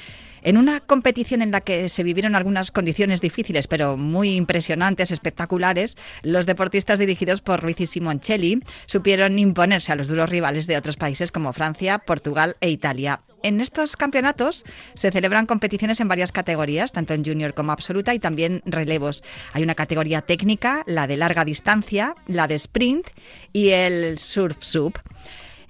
En 0.44 0.56
una 0.56 0.80
competición 0.80 1.40
en 1.40 1.52
la 1.52 1.60
que 1.60 1.88
se 1.88 2.02
vivieron 2.02 2.34
algunas 2.34 2.72
condiciones 2.72 3.20
difíciles, 3.20 3.68
pero 3.68 3.96
muy 3.96 4.34
impresionantes, 4.34 5.12
espectaculares, 5.12 5.96
los 6.24 6.46
deportistas 6.46 6.98
dirigidos 6.98 7.40
por 7.40 7.62
Luigi 7.62 7.86
Simoncelli 7.86 8.60
supieron 8.86 9.38
imponerse 9.38 9.92
a 9.92 9.94
los 9.94 10.08
duros 10.08 10.28
rivales 10.28 10.66
de 10.66 10.76
otros 10.76 10.96
países 10.96 11.30
como 11.30 11.52
Francia, 11.52 11.98
Portugal 11.98 12.56
e 12.60 12.70
Italia. 12.70 13.20
En 13.44 13.60
estos 13.60 13.96
campeonatos 13.96 14.64
se 14.94 15.12
celebran 15.12 15.46
competiciones 15.46 16.00
en 16.00 16.08
varias 16.08 16.32
categorías, 16.32 16.90
tanto 16.90 17.14
en 17.14 17.24
junior 17.24 17.54
como 17.54 17.70
absoluta, 17.70 18.12
y 18.12 18.18
también 18.18 18.62
relevos. 18.64 19.22
Hay 19.52 19.62
una 19.62 19.76
categoría 19.76 20.22
técnica, 20.22 20.82
la 20.86 21.06
de 21.06 21.18
larga 21.18 21.44
distancia, 21.44 22.16
la 22.26 22.48
de 22.48 22.56
sprint 22.56 23.06
y 23.52 23.68
el 23.68 24.18
surf 24.18 24.56
sub. 24.60 24.94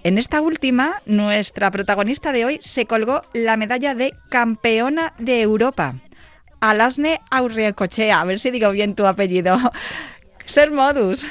En 0.04 0.18
esta 0.18 0.40
última, 0.40 1.00
nuestra 1.06 1.70
protagonista 1.70 2.32
de 2.32 2.44
hoy 2.44 2.58
se 2.60 2.86
colgó 2.86 3.22
la 3.34 3.56
medalla 3.56 3.94
de 3.94 4.14
campeona 4.30 5.14
de 5.18 5.42
Europa. 5.42 5.94
Alasne 6.58 7.20
Aurrecochea, 7.30 8.20
a 8.20 8.24
ver 8.24 8.40
si 8.40 8.50
digo 8.50 8.72
bien 8.72 8.96
tu 8.96 9.06
apellido. 9.06 9.56
Ser 10.44 10.72
Modus. 10.72 11.24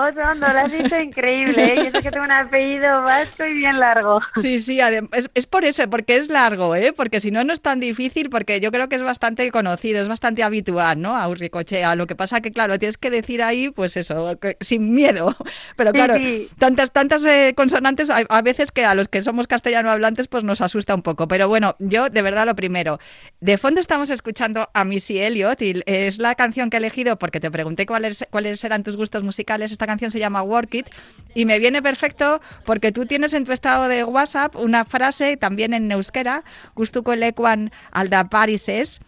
Otro, 0.00 0.32
no 0.36 0.52
lo 0.52 0.60
has 0.60 0.70
dicho 0.70 0.96
increíble, 0.96 1.72
¿eh? 1.72 1.76
Yo 1.86 1.90
sé 1.90 2.02
que 2.04 2.12
tengo 2.12 2.24
un 2.24 2.30
apellido 2.30 3.02
vasco 3.02 3.44
y 3.44 3.54
bien 3.54 3.80
largo. 3.80 4.20
Sí, 4.40 4.60
sí, 4.60 4.78
es, 4.78 5.28
es, 5.34 5.46
por 5.46 5.64
eso, 5.64 5.90
porque 5.90 6.16
es 6.16 6.28
largo, 6.28 6.76
¿eh? 6.76 6.92
Porque 6.92 7.18
si 7.18 7.32
no, 7.32 7.42
no 7.42 7.52
es 7.52 7.60
tan 7.60 7.80
difícil, 7.80 8.30
porque 8.30 8.60
yo 8.60 8.70
creo 8.70 8.88
que 8.88 8.94
es 8.94 9.02
bastante 9.02 9.50
conocido, 9.50 10.00
es 10.00 10.06
bastante 10.06 10.44
habitual, 10.44 11.02
¿no? 11.02 11.16
A 11.16 11.28
Urricochea. 11.28 11.96
Lo 11.96 12.06
que 12.06 12.14
pasa 12.14 12.40
que, 12.40 12.52
claro, 12.52 12.78
tienes 12.78 12.96
que 12.96 13.10
decir 13.10 13.42
ahí, 13.42 13.70
pues 13.70 13.96
eso, 13.96 14.38
sin 14.60 14.94
miedo. 14.94 15.34
Pero 15.76 15.90
claro, 15.90 16.14
tantas, 16.60 16.92
tantas 16.92 17.26
eh, 17.26 17.54
consonantes, 17.56 18.08
a, 18.08 18.42
veces 18.42 18.70
que 18.70 18.84
a 18.84 18.94
los 18.94 19.08
que 19.08 19.20
somos 19.22 19.48
castellano 19.48 19.90
hablantes, 19.90 20.28
pues 20.28 20.44
nos 20.44 20.60
asusta 20.60 20.94
un 20.94 21.02
poco. 21.02 21.26
Pero 21.26 21.48
bueno, 21.48 21.74
yo, 21.80 22.08
de 22.08 22.22
verdad, 22.22 22.46
lo 22.46 22.54
primero, 22.54 23.00
de 23.40 23.58
fondo 23.58 23.80
estamos 23.80 24.10
escuchando 24.10 24.68
a 24.74 24.84
Missy 24.84 25.18
Elliott 25.18 25.60
y 25.60 25.82
es 25.86 26.20
la 26.20 26.36
canción 26.36 26.70
que 26.70 26.76
he 26.76 26.78
elegido 26.78 27.18
porque 27.18 27.40
te 27.40 27.50
pregunté 27.50 27.84
cuáles, 27.84 28.24
cuáles 28.30 28.62
eran 28.62 28.84
tus 28.84 28.96
gustos 28.96 29.24
musicales. 29.24 29.72
Esta 29.72 29.87
canción 29.88 30.12
se 30.12 30.20
llama 30.20 30.42
Work 30.42 30.74
It 30.74 30.86
y 31.34 31.44
me 31.44 31.58
viene 31.58 31.82
perfecto 31.82 32.40
porque 32.64 32.92
tú 32.92 33.06
tienes 33.06 33.34
en 33.34 33.44
tu 33.44 33.52
estado 33.52 33.88
de 33.88 34.04
WhatsApp 34.04 34.54
una 34.56 34.84
frase 34.84 35.36
también 35.36 35.74
en 35.74 35.90
euskera, 35.90 36.44
gustuko 36.74 37.14
lekuan 37.14 37.70
alda 37.90 38.28
parises, 38.28 39.00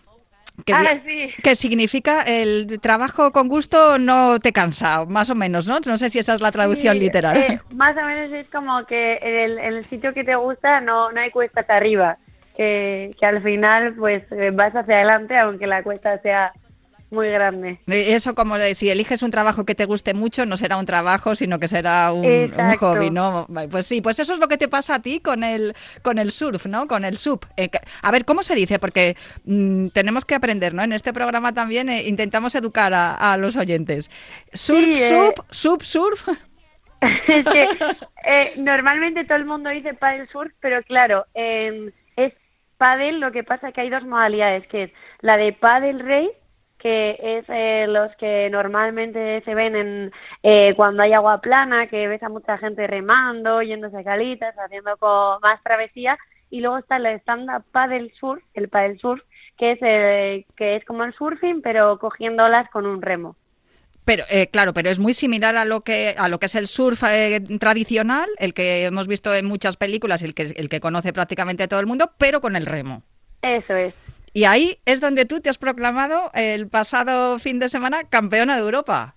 que, 0.64 0.72
ah, 0.72 1.00
que, 1.42 1.54
significa 1.54 2.22
el 2.22 2.80
trabajo 2.80 3.32
con 3.32 3.48
gusto 3.48 3.98
no 3.98 4.38
te 4.40 4.52
cansa, 4.52 5.04
más 5.06 5.30
o 5.30 5.34
menos, 5.34 5.66
¿no? 5.66 5.78
No 5.86 5.96
sé 5.96 6.10
si 6.10 6.18
esa 6.18 6.34
es 6.34 6.40
la 6.40 6.52
traducción 6.52 6.98
literal. 6.98 7.36
Eh, 7.36 7.60
más 7.74 7.96
o 7.96 8.02
menos 8.04 8.30
es 8.32 8.46
como 8.48 8.84
que 8.84 9.18
en 9.22 9.58
el, 9.58 9.88
sitio 9.88 10.12
que 10.12 10.24
te 10.24 10.34
gusta 10.36 10.80
no, 10.80 11.10
no 11.12 11.20
hay 11.20 11.30
cuestas 11.30 11.68
arriba, 11.70 12.18
que, 12.56 13.14
que 13.18 13.26
al 13.26 13.42
final 13.42 13.94
pues 13.94 14.22
eh, 14.32 14.50
vas 14.52 14.74
hacia 14.74 14.96
adelante 14.96 15.38
aunque 15.38 15.66
la 15.66 15.82
cuesta 15.82 16.18
sea 16.18 16.52
muy 17.10 17.28
grande. 17.28 17.78
Eso 17.86 18.34
como 18.34 18.56
si 18.74 18.88
eliges 18.88 19.22
un 19.22 19.30
trabajo 19.30 19.64
que 19.64 19.74
te 19.74 19.84
guste 19.84 20.14
mucho, 20.14 20.46
no 20.46 20.56
será 20.56 20.76
un 20.76 20.86
trabajo, 20.86 21.34
sino 21.34 21.58
que 21.58 21.66
será 21.66 22.12
un, 22.12 22.52
hobby, 22.78 23.10
¿no? 23.10 23.46
Pues 23.70 23.86
sí, 23.86 24.00
pues 24.00 24.18
eso 24.20 24.34
es 24.34 24.38
lo 24.38 24.48
que 24.48 24.56
te 24.56 24.68
pasa 24.68 24.96
a 24.96 25.02
ti 25.02 25.20
con 25.20 25.42
el, 25.42 25.74
con 26.02 26.18
el 26.18 26.30
surf, 26.30 26.66
¿no? 26.66 26.86
Con 26.86 27.04
el 27.04 27.16
sub. 27.16 27.46
Eh, 27.56 27.68
a 28.02 28.10
ver, 28.12 28.24
¿cómo 28.24 28.42
se 28.42 28.54
dice? 28.54 28.78
Porque 28.78 29.16
mm, 29.44 29.88
tenemos 29.88 30.24
que 30.24 30.36
aprender, 30.36 30.72
¿no? 30.72 30.82
En 30.82 30.92
este 30.92 31.12
programa 31.12 31.52
también 31.52 31.88
eh, 31.88 32.04
intentamos 32.06 32.54
educar 32.54 32.92
a, 32.94 33.36
los 33.36 33.56
oyentes. 33.56 34.10
Surf, 34.52 34.86
eh. 34.86 35.08
sub, 35.08 35.44
sub, 35.50 35.84
surf. 35.84 36.28
es 37.28 37.44
que 37.44 38.60
normalmente 38.60 39.24
todo 39.24 39.38
el 39.38 39.46
mundo 39.46 39.70
dice 39.70 39.94
paddle 39.94 40.28
surf, 40.28 40.52
pero 40.60 40.82
claro, 40.84 41.26
em, 41.34 41.90
es 42.16 42.34
paddle, 42.76 43.12
lo 43.12 43.32
que 43.32 43.42
pasa 43.42 43.68
es 43.68 43.74
que 43.74 43.80
hay 43.80 43.90
dos 43.90 44.04
modalidades, 44.04 44.66
que 44.68 44.84
es 44.84 44.92
la 45.22 45.36
de 45.36 45.52
paddle 45.52 46.02
race 46.02 46.39
que 46.80 47.16
es 47.22 47.44
eh, 47.48 47.86
los 47.88 48.10
que 48.16 48.48
normalmente 48.50 49.42
se 49.44 49.54
ven 49.54 49.76
en, 49.76 50.12
eh, 50.42 50.74
cuando 50.74 51.02
hay 51.02 51.12
agua 51.12 51.40
plana, 51.40 51.86
que 51.86 52.08
ves 52.08 52.22
a 52.22 52.28
mucha 52.28 52.58
gente 52.58 52.86
remando, 52.86 53.62
yéndose 53.62 53.98
a 53.98 54.04
calitas, 54.04 54.54
haciendo 54.58 54.96
con 54.96 55.40
más 55.42 55.62
travesía, 55.62 56.18
y 56.50 56.60
luego 56.60 56.78
está 56.78 56.96
el 56.96 57.06
stand-up 57.20 57.64
paddle 57.70 58.10
surf, 58.18 58.42
el 58.54 58.68
paddle 58.68 58.98
surf, 58.98 59.22
que 59.56 59.72
es, 59.72 59.78
eh, 59.82 60.46
que 60.56 60.76
es 60.76 60.84
como 60.84 61.04
el 61.04 61.12
surfing, 61.14 61.60
pero 61.62 61.98
cogiendo 61.98 62.44
olas 62.44 62.68
con 62.70 62.86
un 62.86 63.02
remo. 63.02 63.36
Pero 64.06 64.24
claro, 64.50 64.72
pero 64.72 64.90
es 64.90 64.98
muy 64.98 65.14
similar 65.14 65.56
a 65.56 65.64
lo 65.64 65.82
que 65.82 66.16
a 66.18 66.26
lo 66.28 66.40
que 66.40 66.46
es 66.46 66.54
el 66.56 66.66
surf 66.66 67.00
tradicional, 67.60 68.28
el 68.38 68.54
que 68.54 68.86
hemos 68.86 69.06
visto 69.06 69.32
en 69.32 69.44
muchas 69.44 69.76
películas, 69.76 70.22
el 70.22 70.34
que 70.34 70.54
el 70.56 70.68
que 70.68 70.80
conoce 70.80 71.12
prácticamente 71.12 71.68
todo 71.68 71.78
el 71.78 71.86
mundo, 71.86 72.10
pero 72.18 72.40
con 72.40 72.56
el 72.56 72.66
remo. 72.66 73.02
Eso 73.42 73.76
es. 73.76 73.94
Y 74.32 74.44
ahí 74.44 74.78
es 74.84 75.00
donde 75.00 75.24
tú 75.24 75.40
te 75.40 75.50
has 75.50 75.58
proclamado 75.58 76.30
el 76.34 76.68
pasado 76.68 77.38
fin 77.38 77.58
de 77.58 77.68
semana 77.68 78.04
campeona 78.04 78.54
de 78.54 78.62
Europa. 78.62 79.16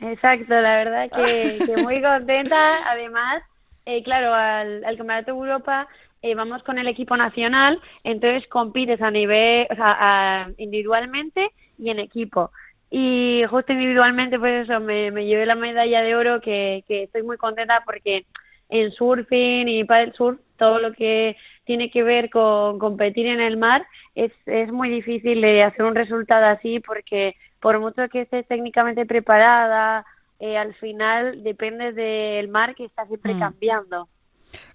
Exacto, 0.00 0.54
la 0.54 0.76
verdad 0.76 1.10
que, 1.10 1.76
muy 1.82 2.00
contenta. 2.00 2.90
Además, 2.90 3.42
eh, 3.86 4.02
claro, 4.02 4.32
al, 4.32 4.82
Campeonato 4.96 5.32
de 5.32 5.38
Europa 5.38 5.88
eh, 6.22 6.34
vamos 6.34 6.62
con 6.62 6.78
el 6.78 6.88
equipo 6.88 7.16
nacional, 7.16 7.80
entonces 8.02 8.48
compites 8.48 9.00
a 9.02 9.10
nivel, 9.10 9.66
o 9.70 9.74
sea, 9.74 10.50
individualmente 10.56 11.50
y 11.78 11.90
en 11.90 11.98
equipo. 11.98 12.50
Y 12.90 13.42
justo 13.50 13.72
individualmente, 13.72 14.38
pues 14.38 14.68
eso, 14.68 14.80
me, 14.80 15.10
me 15.10 15.26
llevé 15.26 15.44
la 15.46 15.56
medalla 15.56 16.00
de 16.02 16.14
oro 16.14 16.40
que, 16.40 16.84
que 16.86 17.02
estoy 17.04 17.22
muy 17.22 17.36
contenta 17.36 17.82
porque 17.84 18.24
en 18.68 18.92
surfing 18.92 19.68
y 19.68 19.84
para 19.84 20.04
el 20.04 20.12
surf, 20.14 20.38
todo 20.56 20.78
lo 20.78 20.92
que 20.92 21.36
tiene 21.64 21.90
que 21.90 22.02
ver 22.02 22.30
con 22.30 22.78
competir 22.78 23.26
en 23.26 23.40
el 23.40 23.56
mar, 23.56 23.86
es, 24.14 24.32
es 24.46 24.70
muy 24.70 24.88
difícil 24.88 25.40
de 25.40 25.62
hacer 25.62 25.84
un 25.84 25.94
resultado 25.94 26.46
así 26.46 26.80
porque 26.80 27.36
por 27.60 27.80
mucho 27.80 28.08
que 28.10 28.22
estés 28.22 28.46
técnicamente 28.46 29.06
preparada, 29.06 30.04
eh, 30.38 30.58
al 30.58 30.74
final 30.74 31.42
depende 31.42 31.92
del 31.92 32.48
mar 32.48 32.74
que 32.74 32.84
está 32.84 33.06
siempre 33.06 33.34
mm. 33.34 33.38
cambiando. 33.38 34.08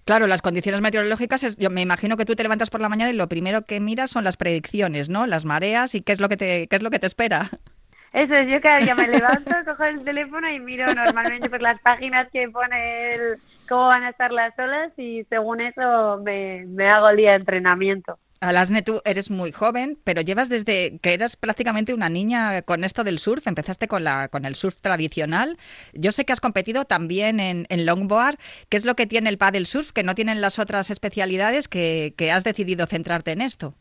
Claro, 0.04 0.26
las 0.26 0.42
condiciones 0.42 0.80
meteorológicas, 0.80 1.56
yo 1.56 1.70
me 1.70 1.82
imagino 1.82 2.16
que 2.16 2.24
tú 2.24 2.34
te 2.34 2.42
levantas 2.42 2.70
por 2.70 2.80
la 2.80 2.88
mañana 2.88 3.10
y 3.10 3.14
lo 3.14 3.28
primero 3.28 3.62
que 3.62 3.80
miras 3.80 4.10
son 4.10 4.24
las 4.24 4.36
predicciones, 4.36 5.08
¿no? 5.08 5.26
Las 5.26 5.44
mareas 5.44 5.94
y 5.94 6.02
qué 6.02 6.12
es 6.12 6.20
lo 6.20 6.28
que 6.28 6.36
te, 6.36 6.66
qué 6.66 6.76
es 6.76 6.82
lo 6.82 6.90
que 6.90 6.98
te 6.98 7.06
espera. 7.06 7.50
Eso 8.12 8.34
es, 8.34 8.48
yo 8.48 8.60
cada 8.60 8.78
día 8.78 8.94
me 8.94 9.06
levanto, 9.08 9.50
cojo 9.64 9.84
el 9.84 10.02
teléfono 10.02 10.50
y 10.50 10.58
miro 10.58 10.92
normalmente 10.92 11.48
por 11.48 11.62
las 11.62 11.80
páginas 11.80 12.28
que 12.32 12.48
pone 12.48 13.12
el, 13.14 13.36
cómo 13.70 13.86
van 13.86 14.02
a 14.02 14.10
estar 14.10 14.32
las 14.32 14.52
olas 14.58 14.92
y 14.98 15.24
según 15.30 15.60
eso 15.60 16.18
me, 16.24 16.88
hago 16.88 17.08
el 17.08 17.16
día 17.16 17.30
de 17.30 17.36
entrenamiento. 17.36 18.18
Alasne, 18.40 18.82
tú 18.82 19.00
eres 19.04 19.30
muy 19.30 19.52
joven, 19.52 19.98
pero 20.02 20.22
llevas 20.22 20.48
desde 20.48 20.98
que 20.98 21.14
eras 21.14 21.36
prácticamente 21.36 21.94
una 21.94 22.08
niña 22.08 22.62
con 22.62 22.84
esto 22.84 23.04
del 23.04 23.18
surf. 23.18 23.46
Empezaste 23.46 23.86
con, 23.86 24.02
la, 24.02 24.28
con 24.28 24.44
el 24.44 24.54
surf 24.54 24.80
tradicional. 24.80 25.56
Yo 25.92 26.10
sé 26.10 26.24
que 26.24 26.32
has 26.32 26.40
competido 26.40 26.86
también 26.86 27.38
en, 27.38 27.66
en 27.68 27.86
longboard. 27.86 28.38
¿Qué 28.70 28.76
es 28.78 28.84
lo 28.84 28.96
que 28.96 29.06
tiene 29.06 29.28
el 29.28 29.38
paddle 29.38 29.66
surf 29.66 29.92
que 29.92 30.02
no 30.02 30.14
tienen 30.14 30.40
las 30.40 30.58
otras 30.58 30.90
especialidades 30.90 31.68
que, 31.68 32.14
que 32.16 32.32
has 32.32 32.42
decidido 32.42 32.86
centrarte 32.86 33.32
en 33.32 33.42
esto? 33.42 33.74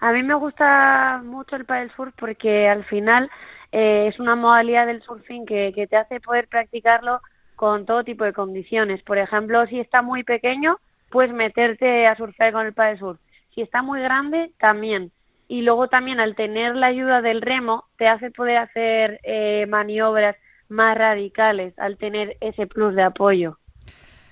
A 0.00 0.12
mí 0.12 0.22
me 0.22 0.34
gusta 0.34 1.20
mucho 1.22 1.56
el 1.56 1.66
paddle 1.66 1.92
surf 1.94 2.14
porque 2.18 2.68
al 2.68 2.84
final 2.86 3.30
eh, 3.70 4.06
es 4.08 4.18
una 4.18 4.34
modalidad 4.34 4.86
del 4.86 5.02
surfing 5.02 5.44
que, 5.44 5.72
que 5.74 5.86
te 5.86 5.96
hace 5.96 6.20
poder 6.20 6.48
practicarlo 6.48 7.20
con 7.60 7.84
todo 7.84 8.04
tipo 8.04 8.24
de 8.24 8.32
condiciones. 8.32 9.02
Por 9.02 9.18
ejemplo, 9.18 9.66
si 9.66 9.80
está 9.80 10.00
muy 10.00 10.24
pequeño, 10.24 10.78
puedes 11.10 11.30
meterte 11.30 12.06
a 12.06 12.16
surfear 12.16 12.54
con 12.54 12.64
el 12.64 12.72
paddle 12.72 12.98
surf. 12.98 13.20
Si 13.54 13.60
está 13.60 13.82
muy 13.82 14.00
grande, 14.00 14.50
también. 14.58 15.12
Y 15.46 15.60
luego 15.60 15.86
también 15.88 16.20
al 16.20 16.36
tener 16.36 16.74
la 16.74 16.86
ayuda 16.86 17.20
del 17.20 17.42
remo, 17.42 17.84
te 17.98 18.08
hace 18.08 18.30
poder 18.30 18.56
hacer 18.56 19.20
eh, 19.24 19.66
maniobras 19.68 20.36
más 20.70 20.96
radicales 20.96 21.78
al 21.78 21.98
tener 21.98 22.38
ese 22.40 22.66
plus 22.66 22.94
de 22.94 23.02
apoyo. 23.02 23.58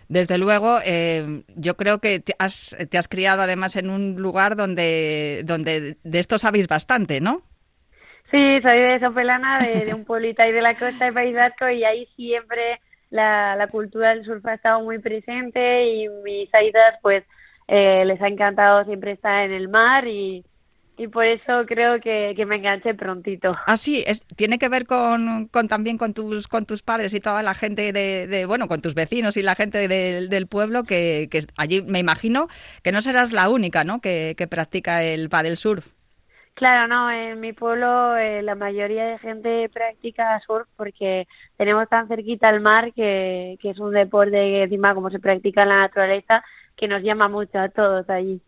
Desde 0.08 0.38
luego, 0.38 0.78
eh, 0.86 1.42
yo 1.54 1.76
creo 1.76 1.98
que 1.98 2.20
te 2.20 2.32
has, 2.38 2.74
te 2.88 2.96
has 2.96 3.08
criado 3.08 3.42
además 3.42 3.76
en 3.76 3.90
un 3.90 4.16
lugar 4.16 4.56
donde, 4.56 5.42
donde 5.44 5.98
de 6.02 6.18
esto 6.18 6.38
sabéis 6.38 6.66
bastante, 6.66 7.20
¿no? 7.20 7.42
Sí, 8.30 8.60
soy 8.62 8.78
de 8.78 9.00
Sopelana, 9.00 9.58
de, 9.58 9.84
de 9.84 9.92
un 9.92 10.06
pueblito 10.06 10.40
ahí 10.40 10.52
de 10.52 10.62
la 10.62 10.78
costa 10.78 11.04
de 11.04 11.12
País 11.12 11.34
Vasco 11.34 11.68
y 11.68 11.84
ahí 11.84 12.06
siempre 12.16 12.80
la, 13.10 13.56
la 13.56 13.68
cultura 13.68 14.10
del 14.10 14.24
surf 14.24 14.44
ha 14.46 14.54
estado 14.54 14.82
muy 14.82 14.98
presente 14.98 15.88
y 15.88 16.08
mis 16.24 16.52
aidas 16.54 16.96
pues 17.02 17.24
eh, 17.66 18.04
les 18.04 18.20
ha 18.20 18.28
encantado 18.28 18.84
siempre 18.84 19.12
estar 19.12 19.44
en 19.44 19.52
el 19.52 19.68
mar 19.68 20.06
y, 20.06 20.44
y 20.98 21.06
por 21.06 21.24
eso 21.24 21.64
creo 21.66 22.00
que, 22.00 22.34
que 22.36 22.44
me 22.44 22.56
enganché 22.56 22.94
prontito. 22.94 23.56
Ah, 23.66 23.76
sí, 23.76 24.02
es, 24.06 24.20
tiene 24.36 24.58
que 24.58 24.68
ver 24.68 24.86
con, 24.86 25.46
con, 25.48 25.68
también 25.68 25.96
con 25.96 26.12
tus, 26.12 26.48
con 26.48 26.66
tus 26.66 26.82
padres 26.82 27.14
y 27.14 27.20
toda 27.20 27.42
la 27.42 27.54
gente 27.54 27.92
de, 27.92 28.26
de 28.26 28.46
bueno, 28.46 28.68
con 28.68 28.82
tus 28.82 28.94
vecinos 28.94 29.36
y 29.36 29.42
la 29.42 29.54
gente 29.54 29.86
del 29.86 30.46
pueblo 30.48 30.84
que, 30.84 31.28
que, 31.30 31.46
allí 31.56 31.82
me 31.82 32.00
imagino 32.00 32.48
que 32.82 32.92
no 32.92 33.00
serás 33.00 33.32
la 33.32 33.48
única, 33.48 33.84
¿no? 33.84 34.00
Que, 34.00 34.34
que 34.36 34.48
practica 34.48 35.04
el 35.04 35.28
paddle 35.28 35.56
surf. 35.56 35.86
Claro, 36.58 36.88
no, 36.88 37.08
en 37.08 37.38
mi 37.38 37.52
pueblo 37.52 38.16
eh, 38.16 38.42
la 38.42 38.56
mayoría 38.56 39.04
de 39.04 39.18
gente 39.20 39.68
practica 39.68 40.40
surf 40.44 40.66
porque 40.74 41.28
tenemos 41.56 41.88
tan 41.88 42.08
cerquita 42.08 42.50
el 42.50 42.60
mar 42.60 42.92
que, 42.94 43.56
es 43.62 43.78
un 43.78 43.92
deporte 43.92 44.64
encima 44.64 44.92
como 44.92 45.08
se 45.08 45.20
practica 45.20 45.62
en 45.62 45.68
la 45.68 45.78
naturaleza 45.82 46.42
que 46.76 46.88
nos 46.88 47.00
llama 47.04 47.28
mucho 47.28 47.60
a 47.60 47.68
todos 47.68 48.10
allí. 48.10 48.40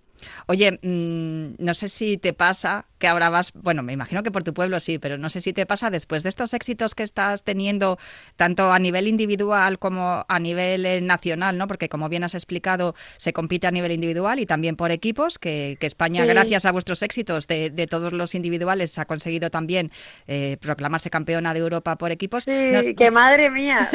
Oye, 0.48 0.72
mm, 0.82 1.62
no 1.64 1.72
sé 1.74 1.88
si 1.88 2.18
te 2.18 2.32
pasa 2.32 2.86
que 3.00 3.08
ahora 3.08 3.30
vas, 3.30 3.52
bueno, 3.54 3.82
me 3.82 3.94
imagino 3.94 4.22
que 4.22 4.30
por 4.30 4.44
tu 4.44 4.54
pueblo 4.54 4.78
sí, 4.78 4.98
pero 4.98 5.18
no 5.18 5.30
sé 5.30 5.40
si 5.40 5.52
te 5.52 5.66
pasa 5.66 5.90
después 5.90 6.22
de 6.22 6.28
estos 6.28 6.54
éxitos 6.54 6.94
que 6.94 7.02
estás 7.02 7.42
teniendo, 7.42 7.98
tanto 8.36 8.70
a 8.72 8.78
nivel 8.78 9.08
individual 9.08 9.78
como 9.78 10.24
a 10.28 10.38
nivel 10.38 10.84
eh, 10.86 11.00
nacional, 11.00 11.56
¿no? 11.56 11.66
Porque 11.66 11.88
como 11.88 12.08
bien 12.08 12.24
has 12.24 12.34
explicado, 12.34 12.94
se 13.16 13.32
compite 13.32 13.66
a 13.66 13.70
nivel 13.70 13.92
individual 13.92 14.38
y 14.38 14.46
también 14.46 14.76
por 14.76 14.90
equipos, 14.90 15.38
que, 15.38 15.78
España, 15.80 16.24
gracias 16.26 16.66
a 16.66 16.72
vuestros 16.72 17.02
éxitos 17.02 17.48
de, 17.48 17.86
todos 17.90 18.12
los 18.12 18.34
individuales, 18.34 18.96
ha 18.98 19.06
conseguido 19.06 19.50
también 19.50 19.90
eh, 20.28 20.58
proclamarse 20.60 21.08
campeona 21.08 21.54
de 21.54 21.60
Europa 21.60 21.96
por 21.96 22.12
equipos. 22.12 22.44
Sí, 22.44 22.94
que 22.96 23.10
madre 23.10 23.50
mía, 23.50 23.90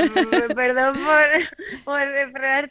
perdón 0.56 0.96
por, 0.96 1.86
por 1.86 2.02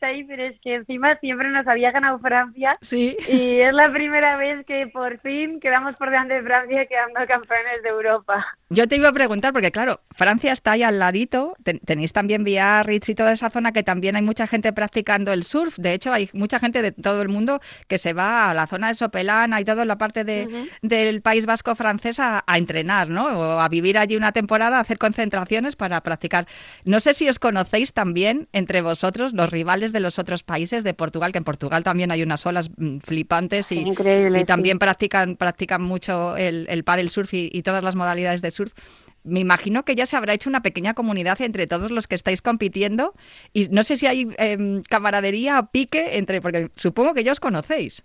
ahí, 0.02 0.24
pero 0.24 0.44
es 0.44 0.60
que 0.60 0.74
encima 0.74 1.16
siempre 1.20 1.50
nos 1.50 1.66
había 1.68 1.92
ganado 1.92 2.18
Francia. 2.18 2.76
Sí. 2.82 3.16
Y 3.28 3.60
es 3.60 3.72
la 3.72 3.92
primera 3.92 4.36
vez 4.36 4.66
que 4.66 4.88
por 4.88 5.20
fin 5.20 5.60
quedamos 5.60 5.94
por 5.96 6.10
delante 6.10 6.24
de 6.28 6.43
Francia 6.43 6.87
quedando 6.87 7.26
campeones 7.26 7.83
de 7.83 7.88
Europa. 7.88 8.45
Yo 8.71 8.88
te 8.88 8.97
iba 8.97 9.09
a 9.09 9.12
preguntar, 9.12 9.52
porque 9.52 9.71
claro, 9.71 10.00
Francia 10.11 10.52
está 10.52 10.73
ahí 10.73 10.83
al 10.83 10.99
ladito, 10.99 11.54
tenéis 11.85 12.12
también 12.12 12.45
Biarritz 12.45 13.09
y 13.09 13.14
toda 13.14 13.33
esa 13.33 13.50
zona 13.50 13.73
que 13.73 13.83
también 13.83 14.16
hay 14.16 14.23
mucha 14.23 14.47
gente 14.47 14.73
practicando 14.73 15.33
el 15.33 15.45
surf, 15.45 15.76
de 15.76 15.93
hecho 15.93 16.12
hay 16.12 16.28
mucha 16.33 16.59
gente 16.59 16.83
de 16.83 16.93
todo 16.93 17.23
el 17.23 17.28
mundo 17.28 17.61
que 17.88 17.99
se 17.99 18.12
va 18.12 18.50
a 18.50 18.54
la 18.54 18.66
zona 18.66 18.88
de 18.88 18.95
Sopelana 18.95 19.61
y 19.61 19.64
toda 19.64 19.85
la 19.85 19.97
parte 19.97 20.25
de, 20.25 20.69
del 20.83 21.23
País 21.23 21.47
Vasco 21.47 21.75
francés 21.75 22.19
a, 22.19 22.43
entrenar, 22.54 23.09
¿no? 23.09 23.26
O 23.26 23.61
a 23.61 23.69
vivir 23.69 23.99
allí 23.99 24.16
una 24.16 24.33
temporada, 24.33 24.78
a 24.78 24.81
hacer 24.81 24.99
concentraciones 24.99 25.76
para 25.76 26.00
practicar. 26.00 26.47
No 26.85 27.00
sé 27.00 27.14
si 27.14 27.28
os 27.28 27.38
conocéis 27.38 27.93
también 27.93 28.49
entre 28.52 28.81
vosotros, 28.81 29.33
los 29.35 29.50
rivales 29.50 29.93
de 29.93 30.00
los 30.00 30.19
otros 30.19 30.43
países 30.43 30.85
de 30.85 30.95
Portugal, 30.95 31.33
que 31.33 31.38
en 31.38 31.45
Portugal 31.45 31.85
también 31.85 32.11
hay 32.11 32.23
unas 32.23 32.45
olas 32.47 32.71
mm, 32.76 32.99
flipantes 32.99 33.71
y, 33.73 33.85
y 33.85 34.45
también 34.45 34.78
practican, 34.78 35.37
practican 35.37 35.83
mucho 35.83 36.13
el, 36.37 36.66
el 36.68 36.85
paddle 36.85 37.09
surf 37.09 37.33
y 37.33 37.62
todas 37.62 37.83
las 37.83 37.97
modalidades 37.97 38.42
de 38.42 38.50
surf 38.50 38.73
me 39.25 39.40
imagino 39.40 39.85
que 39.85 39.94
ya 39.94 40.06
se 40.06 40.16
habrá 40.16 40.35
hecho 40.35 40.50
una 40.50 40.61
pequeña 40.61 40.94
comunidad 40.94 41.40
entre 41.40 41.66
todos 41.66 41.90
los 41.90 42.06
que 42.06 42.14
estáis 42.14 42.42
compitiendo 42.42 43.14
y 43.52 43.68
no 43.68 43.83
sé 43.83 43.97
si 43.97 44.06
hay 44.06 44.28
eh, 44.38 44.83
camaradería 44.88 45.59
o 45.59 45.66
pique 45.71 46.18
entre, 46.18 46.40
porque 46.40 46.68
supongo 46.76 47.14
que 47.14 47.25
ya 47.25 47.33
os 47.33 47.40
conocéis. 47.40 48.04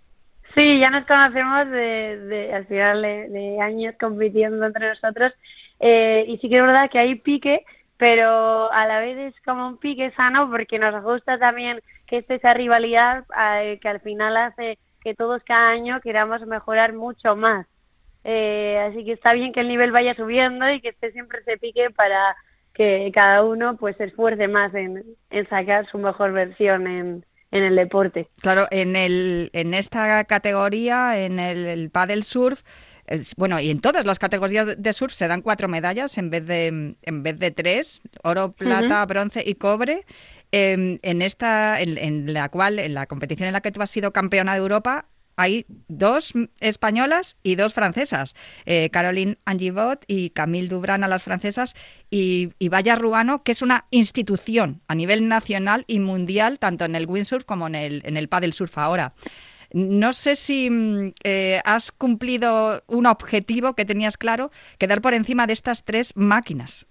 Sí, 0.54 0.80
ya 0.80 0.90
nos 0.90 1.06
conocemos 1.06 1.70
de, 1.70 2.50
al 2.52 2.66
final 2.66 3.02
de, 3.02 3.58
años 3.60 3.94
compitiendo 4.00 4.66
entre 4.66 4.88
nosotros 4.88 5.32
eh, 5.78 6.24
y 6.26 6.38
sí 6.38 6.48
que 6.48 6.56
es 6.56 6.62
verdad 6.62 6.90
que 6.90 6.98
hay 6.98 7.14
pique, 7.14 7.64
pero 7.98 8.72
a 8.72 8.86
la 8.86 8.98
vez 8.98 9.16
es 9.18 9.40
como 9.42 9.68
un 9.68 9.76
pique 9.76 10.10
sano 10.12 10.50
porque 10.50 10.78
nos 10.78 11.04
gusta 11.04 11.38
también 11.38 11.80
que 12.06 12.18
esté 12.18 12.36
esa 12.36 12.54
rivalidad 12.54 13.24
eh, 13.62 13.78
que 13.80 13.88
al 13.88 14.00
final 14.00 14.36
hace 14.36 14.78
que 15.02 15.14
todos 15.14 15.42
cada 15.44 15.70
año 15.70 16.00
queramos 16.00 16.44
mejorar 16.46 16.94
mucho 16.94 17.36
más. 17.36 17.66
Eh, 18.24 18.78
así 18.78 19.04
que 19.04 19.12
está 19.12 19.32
bien 19.32 19.52
que 19.52 19.60
el 19.60 19.68
nivel 19.68 19.92
vaya 19.92 20.14
subiendo 20.14 20.70
y 20.70 20.80
que 20.80 20.90
esté 20.90 21.12
siempre 21.12 21.42
se 21.44 21.56
pique 21.56 21.90
para 21.90 22.36
que 22.74 23.10
cada 23.14 23.42
uno 23.44 23.76
pues 23.76 23.96
se 23.96 24.04
esfuerce 24.04 24.48
más 24.48 24.74
en, 24.74 25.04
sacar 25.48 25.86
su 25.90 25.98
mejor 25.98 26.32
versión 26.32 26.86
en, 26.86 27.24
en 27.50 27.62
el 27.64 27.76
deporte. 27.76 28.28
Claro, 28.40 28.66
en, 28.70 28.96
el, 28.96 29.50
en 29.52 29.74
esta 29.74 30.24
categoría, 30.24 31.18
en 31.18 31.38
el, 31.38 31.66
el 31.66 31.90
paddle 31.90 32.22
surf, 32.22 32.62
bueno, 33.36 33.58
y 33.58 33.70
en 33.70 33.80
todas 33.80 34.04
las 34.04 34.18
categorías 34.18 34.80
de 34.80 34.92
surf 34.92 35.12
se 35.12 35.26
dan 35.26 35.42
cuatro 35.42 35.66
medallas 35.66 36.16
en 36.16 36.30
vez 36.30 36.46
de, 36.46 36.94
en 37.02 37.22
vez 37.22 37.38
de 37.38 37.50
tres, 37.50 38.02
oro, 38.22 38.52
plata, 38.52 39.04
bronce 39.04 39.42
y 39.44 39.56
cobre. 39.56 40.04
Em, 40.52 40.98
en 41.02 41.22
esta, 41.22 41.80
en, 41.80 41.96
en, 41.98 42.32
la 42.32 42.48
cual, 42.48 42.78
en 42.78 42.94
la 42.94 43.06
competición 43.06 43.48
en 43.48 43.52
la 43.52 43.60
que 43.60 43.72
tú 43.72 43.82
has 43.82 43.90
sido 43.90 44.12
campeona 44.12 44.52
de 44.52 44.60
Europa, 44.60 45.06
hay 45.40 45.64
dos 45.88 46.34
españolas 46.60 47.38
y 47.42 47.54
dos 47.54 47.72
francesas, 47.72 48.34
eh, 48.66 48.90
Caroline 48.90 49.38
Angivot 49.46 50.04
y 50.06 50.30
Camille 50.30 50.68
Dubran 50.68 51.02
a 51.02 51.08
las 51.08 51.22
francesas 51.22 51.74
y, 52.10 52.50
y 52.58 52.68
Vaya 52.68 52.94
Ruano, 52.94 53.42
que 53.42 53.52
es 53.52 53.62
una 53.62 53.86
institución 53.90 54.82
a 54.86 54.94
nivel 54.94 55.28
nacional 55.28 55.84
y 55.86 55.98
mundial, 55.98 56.58
tanto 56.58 56.84
en 56.84 56.94
el 56.94 57.06
windsurf 57.06 57.44
como 57.44 57.66
en 57.68 57.74
el, 57.74 58.02
en 58.04 58.18
el 58.18 58.28
paddle 58.28 58.52
surf 58.52 58.76
ahora. 58.76 59.14
No 59.72 60.12
sé 60.12 60.36
si 60.36 60.68
mm, 60.68 61.12
eh, 61.24 61.60
has 61.64 61.90
cumplido 61.90 62.82
un 62.86 63.06
objetivo 63.06 63.74
que 63.74 63.86
tenías 63.86 64.18
claro, 64.18 64.50
quedar 64.78 65.00
por 65.00 65.14
encima 65.14 65.46
de 65.46 65.54
estas 65.54 65.84
tres 65.84 66.14
máquinas. 66.16 66.86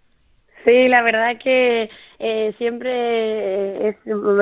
Sí, 0.66 0.88
la 0.88 1.04
verdad 1.04 1.38
que 1.42 1.90
eh, 2.20 2.54
siempre 2.58 3.90
es 3.90 3.96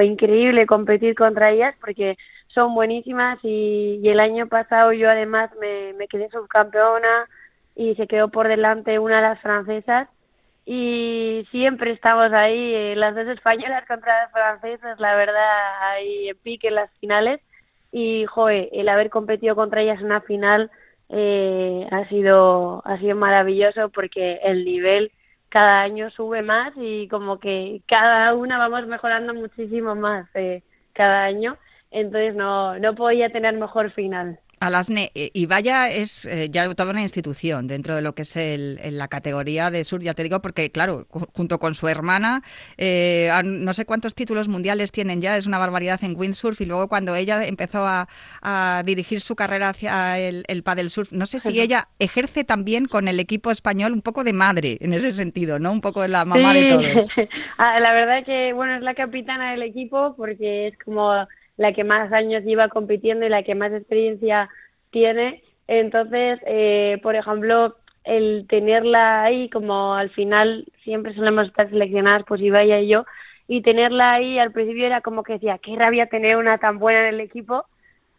increíble 0.04 0.66
competir 0.66 1.14
contra 1.14 1.52
ellas 1.52 1.76
porque 1.80 2.18
son 2.50 2.74
buenísimas 2.74 3.40
y, 3.44 4.02
el 4.08 4.20
año 4.20 4.48
pasado 4.48 4.94
yo 4.94 5.10
además 5.10 5.52
me, 5.60 6.08
quedé 6.08 6.30
subcampeona 6.30 7.28
y 7.76 7.96
se 7.96 8.08
quedó 8.08 8.30
por 8.30 8.48
delante 8.48 9.00
una 9.00 9.18
de 9.18 9.22
las 9.22 9.42
francesas. 9.42 10.10
Y 10.66 11.48
siempre 11.52 11.92
estamos 11.92 12.34
ahí, 12.34 12.74
eh, 12.74 12.96
las 12.98 13.16
dos 13.16 13.28
españolas 13.28 13.86
contra 13.88 14.24
las 14.24 14.32
francesas, 14.32 15.00
la 15.00 15.16
verdad, 15.16 15.82
hay 15.92 16.34
pique 16.44 16.68
en 16.68 16.76
las 16.76 16.92
finales. 17.00 17.40
Y, 17.92 18.26
joe, 18.26 18.70
el 18.74 18.90
haber 18.90 19.10
competido 19.10 19.56
contra 19.56 19.82
ellas 19.82 20.00
en 20.00 20.08
una 20.08 20.22
final 20.22 20.70
eh, 21.10 21.88
ha 21.92 22.08
sido 22.10 22.82
ha 22.86 22.98
sido 23.00 23.16
maravilloso 23.16 23.90
porque 23.90 24.40
el 24.44 24.66
nivel 24.66 25.12
cada 25.50 25.82
año 25.82 26.10
sube 26.12 26.42
más 26.42 26.74
y 26.76 27.08
como 27.08 27.40
que 27.40 27.82
cada 27.88 28.34
una 28.34 28.58
vamos 28.58 28.88
mejorando 28.88 29.34
muchísimo 29.34 29.96
más 29.96 30.28
eh, 30.36 30.64
cada 30.94 31.24
año 31.24 31.58
entonces 31.92 32.36
no, 32.36 32.78
no 32.80 32.96
podía 32.96 33.30
tener 33.30 33.58
mejor 33.58 33.92
final. 33.92 34.40
Alasne, 34.60 35.12
eh, 35.14 35.30
y 35.34 35.46
vaya 35.46 35.90
es 35.90 36.26
eh, 36.26 36.50
ya 36.50 36.74
toda 36.74 36.90
una 36.90 37.04
institución 37.04 37.68
dentro 37.68 37.96
de 37.96 38.02
lo 38.02 38.14
que 38.14 38.24
es 38.24 38.36
el, 38.36 38.80
la 38.98 39.08
categoría 39.08 39.70
de 39.70 39.84
sur, 39.84 40.02
ya 40.02 40.16
te 40.16 40.24
digo, 40.24 40.42
porque 40.42 40.72
claro, 40.72 41.06
junto 41.10 41.60
con 41.60 41.76
su 41.76 41.88
hermana, 41.88 42.42
eh, 42.78 43.30
no 43.44 43.74
sé 43.74 43.86
cuántos 43.86 44.16
títulos 44.16 44.48
mundiales 44.48 44.92
tienen 44.92 45.22
ya, 45.22 45.38
es 45.38 45.46
una 45.46 45.60
barbaridad 45.60 46.04
en 46.04 46.18
windsurf, 46.18 46.60
y 46.62 46.66
luego 46.66 46.88
cuando 46.88 47.16
ella 47.16 47.46
empezó 47.46 47.86
a, 47.86 48.08
dirigir 48.86 49.22
su 49.22 49.36
carrera 49.36 49.70
hacia 49.70 50.18
el, 50.20 50.44
el 50.48 50.64
paddle 50.64 50.90
surf, 50.90 51.12
no 51.12 51.26
sé 51.26 51.40
si 51.40 51.60
ella 51.60 51.90
ejerce 52.00 52.44
también 52.44 52.86
con 52.86 53.08
el 53.08 53.20
equipo 53.20 53.52
español 53.52 53.92
un 53.92 54.02
poco 54.02 54.24
de 54.24 54.34
madre 54.34 54.78
en 54.80 54.94
ese 54.94 55.12
sentido, 55.12 55.60
¿no? 55.60 55.72
Un 55.72 55.82
poco 55.82 56.02
de 56.02 56.08
la 56.08 56.26
mamá 56.26 56.54
de 56.54 56.70
todos. 56.70 57.08
Ah, 57.58 57.80
la 57.80 57.94
verdad 57.94 58.24
que, 58.24 58.54
bueno, 58.54 58.76
es 58.76 58.82
la 58.82 58.94
capitana 58.94 59.52
del 59.52 59.64
equipo 59.64 60.16
porque 60.16 60.68
es 60.68 60.78
como 60.80 61.28
la 61.58 61.74
que 61.74 61.84
más 61.84 62.12
años 62.14 62.44
lleva 62.44 62.70
compitiendo 62.70 63.26
y 63.26 63.30
la 63.30 63.44
que 63.44 63.56
más 63.56 63.74
experiencia 63.74 64.50
tiene. 64.92 65.44
Entonces, 65.68 66.40
eh, 66.46 67.00
por 67.04 67.16
ejemplo, 67.16 67.76
el 68.04 68.46
tenerla 68.48 69.24
ahí, 69.24 69.50
como 69.50 69.96
al 69.96 70.10
final 70.12 70.66
siempre 70.84 71.14
solemos 71.14 71.48
estar 71.48 71.70
seleccionadas, 71.70 72.24
pues 72.28 72.42
vaya 72.52 72.80
y 72.80 72.88
yo, 72.88 73.06
y 73.48 73.62
tenerla 73.62 74.14
ahí 74.14 74.40
al 74.40 74.52
principio 74.52 74.86
era 74.86 75.02
como 75.02 75.24
que 75.24 75.34
decía, 75.34 75.60
qué 75.60 75.76
rabia 75.76 76.08
tener 76.08 76.38
una 76.38 76.58
tan 76.58 76.80
buena 76.80 77.08
en 77.08 77.16
el 77.16 77.22
equipo. 77.22 77.66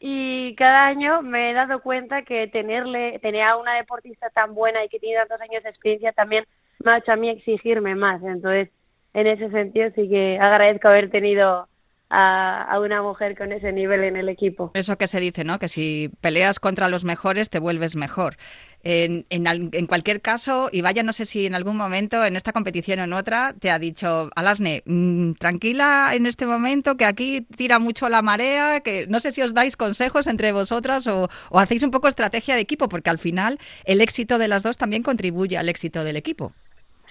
Y 0.00 0.54
cada 0.54 0.86
año 0.86 1.22
me 1.22 1.50
he 1.50 1.54
dado 1.54 1.80
cuenta 1.80 2.22
que 2.22 2.46
tenerle, 2.46 3.18
tener 3.20 3.42
a 3.42 3.56
una 3.56 3.74
deportista 3.74 4.30
tan 4.30 4.54
buena 4.54 4.84
y 4.84 4.88
que 4.88 5.00
tiene 5.00 5.18
tantos 5.18 5.40
años 5.40 5.62
de 5.64 5.70
experiencia 5.70 6.12
también 6.12 6.44
me 6.84 6.92
ha 6.92 6.98
hecho 6.98 7.12
a 7.12 7.16
mí 7.16 7.28
exigirme 7.30 7.94
más. 7.94 8.22
Entonces, 8.22 8.70
en 9.14 9.26
ese 9.26 9.50
sentido 9.50 9.90
sí 9.94 10.08
que 10.08 10.38
agradezco 10.40 10.88
haber 10.88 11.10
tenido 11.10 11.68
a, 12.10 12.78
una 12.80 13.02
mujer 13.02 13.36
con 13.36 13.52
ese 13.52 13.72
nivel 13.72 14.04
en 14.04 14.16
el 14.16 14.28
equipo. 14.28 14.70
Eso 14.74 14.96
que 14.96 15.08
se 15.08 15.20
dice, 15.20 15.44
¿no? 15.44 15.58
Que 15.58 15.68
si 15.68 16.10
peleas 16.20 16.60
contra 16.60 16.88
los 16.88 17.04
mejores 17.04 17.50
te 17.50 17.58
vuelves 17.58 17.96
mejor. 17.96 18.36
En, 18.84 19.26
en, 19.28 19.86
cualquier 19.88 20.20
caso, 20.20 20.68
y 20.70 20.82
vaya, 20.82 21.02
no 21.02 21.12
sé 21.12 21.24
si 21.24 21.46
en 21.46 21.56
algún 21.56 21.76
momento 21.76 22.24
en 22.24 22.36
esta 22.36 22.52
competición 22.52 23.00
o 23.00 23.04
en 23.04 23.12
otra 23.12 23.54
te 23.58 23.72
ha 23.72 23.78
dicho, 23.78 24.30
Alasne, 24.36 24.84
mm, 24.86 25.32
tranquila 25.32 26.12
en 26.14 26.26
este 26.26 26.46
momento, 26.46 26.96
que 26.96 27.04
aquí 27.04 27.40
tira 27.56 27.80
mucho 27.80 28.08
la 28.08 28.22
marea, 28.22 28.80
que 28.80 29.06
no 29.08 29.18
sé 29.18 29.32
si 29.32 29.42
os 29.42 29.52
dais 29.52 29.76
consejos 29.76 30.28
entre 30.28 30.52
vosotras 30.52 31.08
o, 31.08 31.28
o 31.50 31.58
hacéis 31.58 31.82
un 31.82 31.90
poco 31.90 32.06
estrategia 32.06 32.54
de 32.54 32.60
equipo, 32.60 32.88
porque 32.88 33.10
al 33.10 33.18
final 33.18 33.58
el 33.84 34.00
éxito 34.00 34.38
de 34.38 34.46
las 34.46 34.62
dos 34.62 34.76
también 34.76 35.02
contribuye 35.02 35.58
al 35.58 35.68
éxito 35.68 36.04
del 36.04 36.16
equipo. 36.16 36.52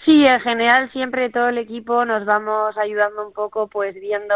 Sí, 0.08 0.26
en 0.26 0.39
general 0.39 0.89
siempre 0.93 1.30
todo 1.30 1.50
el 1.50 1.58
equipo 1.58 2.06
nos 2.06 2.24
vamos 2.24 2.78
ayudando 2.78 3.28
un 3.28 3.34
poco, 3.34 3.67
pues 3.67 3.93
viendo 3.93 4.36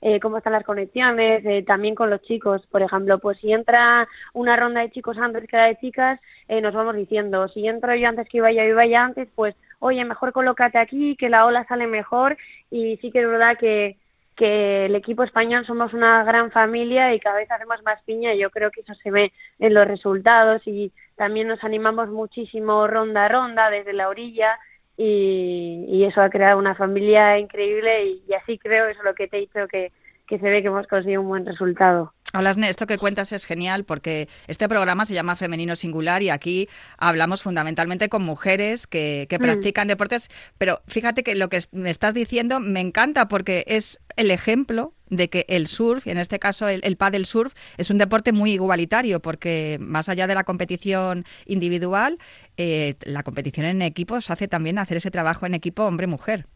eh, 0.00 0.20
cómo 0.20 0.38
están 0.38 0.54
las 0.54 0.64
conexiones, 0.64 1.44
eh, 1.44 1.62
también 1.66 1.94
con 1.94 2.08
los 2.08 2.22
chicos. 2.22 2.66
Por 2.68 2.80
ejemplo, 2.80 3.18
pues 3.18 3.36
si 3.40 3.52
entra 3.52 4.08
una 4.32 4.56
ronda 4.56 4.80
de 4.80 4.90
chicos 4.90 5.18
antes 5.18 5.46
que 5.48 5.56
la 5.58 5.66
de 5.66 5.76
chicas, 5.76 6.18
eh, 6.48 6.62
nos 6.62 6.72
vamos 6.72 6.96
diciendo, 6.96 7.46
si 7.48 7.68
entro 7.68 7.94
yo 7.94 8.08
antes 8.08 8.26
que 8.30 8.40
vaya 8.40 8.64
y 8.64 8.72
vaya 8.72 9.04
antes, 9.04 9.28
pues 9.34 9.54
oye, 9.80 10.02
mejor 10.06 10.32
colócate 10.32 10.78
aquí, 10.78 11.14
que 11.16 11.28
la 11.28 11.44
ola 11.44 11.66
sale 11.66 11.86
mejor. 11.86 12.38
Y 12.70 12.96
sí 13.02 13.10
que 13.12 13.20
es 13.20 13.28
verdad 13.28 13.58
que, 13.58 13.98
que 14.34 14.86
el 14.86 14.94
equipo 14.94 15.24
español 15.24 15.66
somos 15.66 15.92
una 15.92 16.24
gran 16.24 16.50
familia 16.50 17.12
y 17.12 17.20
cada 17.20 17.36
vez 17.36 17.50
hacemos 17.50 17.82
más 17.82 18.02
piña 18.04 18.32
y 18.32 18.38
yo 18.38 18.48
creo 18.48 18.70
que 18.70 18.80
eso 18.80 18.94
se 18.94 19.10
ve 19.10 19.30
en 19.58 19.74
los 19.74 19.86
resultados 19.86 20.62
y 20.66 20.90
también 21.16 21.48
nos 21.48 21.62
animamos 21.64 22.08
muchísimo 22.08 22.86
ronda 22.86 23.26
a 23.26 23.28
ronda 23.28 23.68
desde 23.68 23.92
la 23.92 24.08
orilla 24.08 24.58
y, 24.96 26.04
eso 26.04 26.22
ha 26.22 26.30
creado 26.30 26.58
una 26.58 26.74
familia 26.74 27.38
increíble 27.38 28.06
y, 28.06 28.32
así 28.34 28.58
creo, 28.58 28.86
eso 28.88 29.00
es 29.00 29.04
lo 29.04 29.14
que 29.14 29.28
te 29.28 29.38
he 29.38 29.40
dicho, 29.40 29.66
que, 29.68 29.92
que 30.26 30.38
se 30.38 30.48
ve 30.48 30.62
que 30.62 30.68
hemos 30.68 30.86
conseguido 30.86 31.22
un 31.22 31.28
buen 31.28 31.46
resultado. 31.46 32.12
Alasne, 32.32 32.68
esto 32.68 32.86
que 32.86 32.98
cuentas 32.98 33.32
es 33.32 33.44
genial 33.44 33.84
porque 33.84 34.28
este 34.46 34.68
programa 34.68 35.04
se 35.04 35.14
llama 35.14 35.36
Femenino 35.36 35.76
Singular 35.76 36.22
y 36.22 36.30
aquí 36.30 36.68
hablamos 36.98 37.42
fundamentalmente 37.42 38.08
con 38.08 38.24
mujeres 38.24 38.86
que, 38.86 39.28
mm. 39.30 39.36
practican 39.36 39.88
deportes, 39.88 40.28
pero 40.58 40.80
fíjate 40.86 41.22
que 41.22 41.34
lo 41.34 41.48
que 41.48 41.60
me 41.72 41.90
estás 41.90 42.14
diciendo 42.14 42.60
me 42.60 42.80
encanta 42.80 43.28
porque 43.28 43.64
es 43.66 44.00
el 44.16 44.30
ejemplo 44.30 44.92
de 45.08 45.30
que 45.30 45.46
el 45.48 45.68
surf, 45.68 46.06
y 46.06 46.10
en 46.10 46.18
este 46.18 46.38
caso 46.40 46.68
el, 46.68 46.80
el 46.82 46.96
paddle 46.96 47.24
surf, 47.24 47.54
es 47.76 47.90
un 47.90 47.98
deporte 47.98 48.32
muy 48.32 48.52
igualitario 48.52 49.20
porque 49.20 49.78
más 49.80 50.08
allá 50.08 50.26
de 50.26 50.34
la 50.34 50.44
competición 50.44 51.24
individual, 51.46 52.18
eh, 52.56 52.96
la 53.02 53.22
competición 53.22 53.66
en 53.66 53.82
equipos 53.82 54.30
hace 54.30 54.48
también 54.48 54.78
hacer 54.78 54.98
ese 54.98 55.10
trabajo 55.10 55.46
en 55.46 55.54
equipo 55.54 55.84
hombre-mujer. 55.84 56.46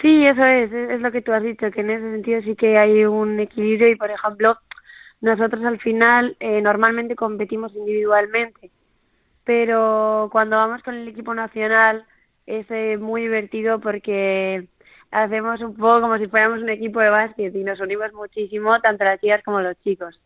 Sí, 0.00 0.26
eso 0.26 0.44
es, 0.44 0.72
es 0.72 1.00
lo 1.00 1.12
que 1.12 1.20
tú 1.20 1.32
has 1.32 1.42
dicho, 1.42 1.70
que 1.70 1.80
en 1.80 1.90
ese 1.90 2.10
sentido 2.10 2.40
sí 2.42 2.56
que 2.56 2.78
hay 2.78 3.04
un 3.04 3.38
equilibrio 3.38 3.88
y, 3.88 3.96
por 3.96 4.10
ejemplo, 4.10 4.56
nosotros 5.20 5.62
al 5.64 5.78
final 5.78 6.36
eh, 6.40 6.62
normalmente 6.62 7.14
competimos 7.14 7.74
individualmente, 7.74 8.70
pero 9.44 10.28
cuando 10.32 10.56
vamos 10.56 10.82
con 10.82 10.94
el 10.94 11.08
equipo 11.08 11.34
nacional 11.34 12.06
es 12.46 12.66
eh, 12.70 12.96
muy 12.98 13.22
divertido 13.22 13.80
porque 13.80 14.66
hacemos 15.10 15.60
un 15.60 15.74
poco 15.74 16.00
como 16.00 16.16
si 16.18 16.28
fuéramos 16.28 16.62
un 16.62 16.70
equipo 16.70 17.00
de 17.00 17.10
básquet 17.10 17.54
y 17.54 17.64
nos 17.64 17.80
unimos 17.80 18.12
muchísimo, 18.14 18.80
tanto 18.80 19.04
las 19.04 19.20
chicas 19.20 19.42
como 19.44 19.60
los 19.60 19.78
chicos. 19.82 20.18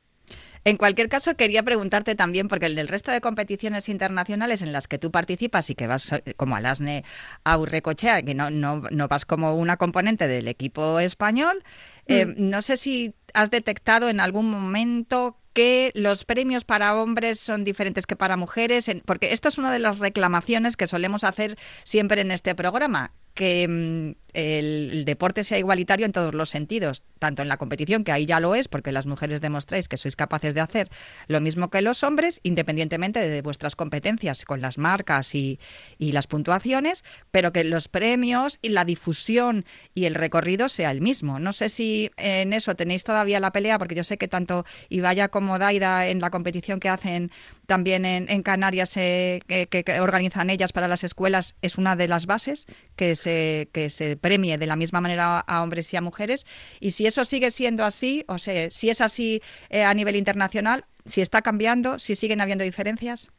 En 0.64 0.79
cualquier 0.79 1.09
caso, 1.11 1.37
quería 1.37 1.62
preguntarte 1.62 2.14
también, 2.14 2.48
porque 2.48 2.66
en 2.66 2.79
el 2.79 2.88
resto 2.88 3.12
de 3.12 3.20
competiciones 3.20 3.88
internacionales 3.88 4.62
en 4.62 4.72
las 4.72 4.88
que 4.88 4.98
tú 4.98 5.11
participas 5.11 5.68
y 5.68 5.74
que 5.74 5.87
vas 5.87 6.12
eh, 6.12 6.35
como 6.37 6.57
Alasne 6.57 7.05
a 7.44 7.59
Urrecochea, 7.59 8.22
que 8.22 8.35
no, 8.35 8.50
no, 8.50 8.83
no 8.90 9.09
vas 9.09 9.27
como 9.27 9.55
una 9.57 9.77
componente 9.77 10.27
del 10.27 10.48
equipo 10.48 11.00
español, 11.00 11.62
eh, 12.07 12.27
mm. 12.27 12.35
no 12.38 12.62
sé 12.62 12.77
si 12.79 13.14
has 13.35 13.50
detectado 13.50 14.09
en 14.09 14.20
algún 14.20 14.50
momento 14.50 15.37
que 15.53 15.92
los 15.94 16.24
premios 16.24 16.64
para 16.64 16.96
hombres 16.96 17.38
son 17.38 17.64
diferentes 17.64 18.07
que 18.07 18.16
para 18.16 18.37
mujeres, 18.37 18.90
porque 19.05 19.33
esto 19.33 19.48
es 19.48 19.59
una 19.59 19.72
de 19.72 19.79
las 19.79 19.98
reclamaciones 19.98 20.77
que 20.77 20.88
solemos 20.88 21.24
hacer 21.24 21.57
siempre 21.85 22.22
en 22.22 22.33
este 22.33 22.55
programa, 22.55 23.12
que 23.35 24.16
el, 24.35 25.05
deporte 25.05 25.44
sea 25.44 25.59
igualitario 25.59 26.07
en 26.07 26.12
todos 26.12 26.35
los 26.35 26.51
sentidos, 26.51 27.03
tanto 27.18 27.42
en 27.42 27.49
la 27.49 27.57
competición, 27.57 28.05
que 28.05 28.12
ahí 28.12 28.27
ya 28.27 28.40
lo 28.40 28.55
es, 28.55 28.68
porque 28.68 28.92
las 28.92 29.07
mujeres 29.07 29.40
demostráis 29.40 29.88
que 29.88 29.97
sois 29.97 30.16
capaces 30.16 30.55
de 30.55 30.61
hacer 30.61 30.90
lo 31.29 31.40
mismo 31.40 31.70
que 31.70 31.81
los 31.83 32.03
hombres, 32.03 32.40
independientemente 32.42 33.20
de 33.20 33.42
vuestras 33.42 33.77
competencias 33.77 34.44
con 34.44 34.61
las 34.61 34.79
marcas 34.79 35.35
y, 35.35 35.59
y 35.99 36.12
las 36.12 36.27
puntuaciones, 36.27 37.05
pero 37.31 37.53
que 37.53 37.64
los 37.64 37.88
premios 37.88 38.59
y 38.61 38.70
la 38.70 38.85
difusión 38.85 39.64
y 39.94 40.05
el 40.05 40.14
recorrido 40.14 40.68
sea 40.68 40.90
el 40.90 41.01
mismo. 41.01 41.38
No 41.38 41.53
sé 41.53 41.68
si 41.68 42.11
en 42.16 42.53
eso 42.53 42.75
tenéis 42.75 43.05
todavía 43.05 43.40
la 43.40 43.53
pelea, 43.53 43.79
porque 43.79 43.94
yo 43.94 44.05
sé 44.05 44.18
que 44.18 44.29
tanto 44.29 44.64
Ibaya 44.88 45.29
como 45.29 45.59
Daida 45.59 46.09
en 46.09 46.20
la 46.20 46.31
competición 46.31 46.81
que 46.81 46.88
hacen 46.88 47.31
también 47.66 48.05
en, 48.05 48.42
Canarias, 48.42 48.92
eh, 48.97 49.40
que, 49.49 50.01
organizan 50.01 50.51
ellas 50.51 50.73
para 50.73 50.88
las 50.88 51.05
escuelas, 51.05 51.55
es 51.62 51.79
una 51.79 51.97
de 51.97 52.09
las 52.09 52.27
bases 52.27 52.66
que 52.97 53.16
se, 53.16 53.68
que 53.73 53.90
se 53.90 54.16
premie 54.25 54.57
de 54.57 54.67
la 54.67 54.75
misma 54.75 55.03
manera 55.03 55.41
a 55.41 55.63
hombres 55.63 55.93
y 55.93 55.99
a 55.99 56.01
mujeres. 56.01 56.47
Y 56.81 56.93
si 56.93 57.07
eso 57.07 57.27
sigue 57.27 57.51
siendo 57.51 57.85
así, 57.85 58.25
o 58.27 58.39
sea, 58.39 58.71
si 58.71 58.89
es 58.89 59.03
así 59.03 59.43
eh, 59.69 59.85
a 59.85 59.93
nivel 59.93 60.17
internacional, 60.17 60.85
si 61.05 61.21
está 61.21 61.43
cambiando, 61.43 61.99
si 61.99 62.15
siguen 62.15 62.41
habiendo 62.41 62.65
diferencias. 62.65 63.31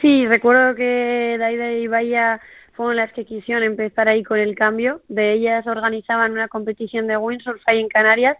Sí, 0.00 0.26
recuerdo 0.26 0.74
que 0.74 1.36
Daida 1.38 1.72
y 1.74 1.86
Bahía 1.86 2.40
fueron 2.72 2.96
las 2.96 3.12
que 3.12 3.24
quisieron 3.24 3.62
empezar 3.62 4.08
ahí 4.08 4.24
con 4.24 4.40
el 4.40 4.56
cambio. 4.56 5.00
De 5.06 5.32
ellas 5.32 5.64
organizaban 5.68 6.32
una 6.32 6.48
competición 6.48 7.06
de 7.06 7.16
windsurf 7.16 7.62
ahí 7.66 7.78
en 7.78 7.88
Canarias 7.88 8.36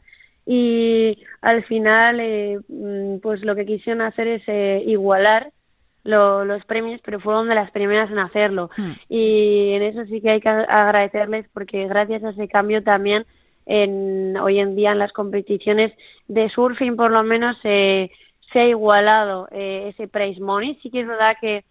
y 0.46 1.22
al 1.40 1.62
final 1.66 2.18
eh, 2.18 2.58
mm, 2.66 3.18
pues 3.18 3.44
lo 3.44 3.54
que 3.54 3.64
quisieron 3.64 4.02
hacer 4.02 4.26
es 4.26 4.42
eh, 4.48 4.82
igualar 4.86 5.52
los 6.04 6.64
premios, 6.64 7.00
pero 7.04 7.20
fueron 7.20 7.48
de 7.48 7.54
las 7.54 7.70
primeras 7.70 8.10
en 8.10 8.18
hacerlo. 8.18 8.70
Hmm. 8.76 8.92
Y 9.08 9.72
en 9.72 9.82
eso 9.82 10.04
sí 10.06 10.20
que 10.20 10.30
hay 10.30 10.40
que 10.40 10.48
agradecerles 10.48 11.46
porque 11.52 11.86
gracias 11.88 12.24
a 12.24 12.30
ese 12.30 12.48
cambio 12.48 12.82
también 12.82 13.26
en, 13.66 14.36
hoy 14.38 14.58
en 14.58 14.76
día 14.76 14.92
en 14.92 14.98
las 14.98 15.12
competiciones 15.12 15.92
de 16.28 16.48
surfing 16.50 16.96
por 16.96 17.10
lo 17.10 17.22
menos 17.22 17.56
se 17.62 18.10
ha 18.54 18.64
igualado 18.64 19.48
eh, 19.50 19.92
ese 19.94 20.08
prize 20.08 20.40
money. 20.40 20.78
Sí 20.82 20.90
que 20.90 21.00
es 21.00 21.06
verdad 21.06 21.36
que 21.40 21.64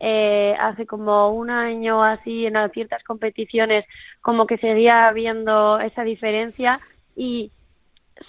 eh, 0.00 0.54
hace 0.58 0.86
como 0.86 1.30
un 1.30 1.50
año 1.50 2.02
así 2.02 2.46
en 2.46 2.54
ciertas 2.72 3.02
competiciones 3.04 3.84
como 4.20 4.46
que 4.46 4.58
seguía 4.58 5.08
habiendo 5.08 5.78
esa 5.80 6.02
diferencia 6.02 6.80
y 7.14 7.50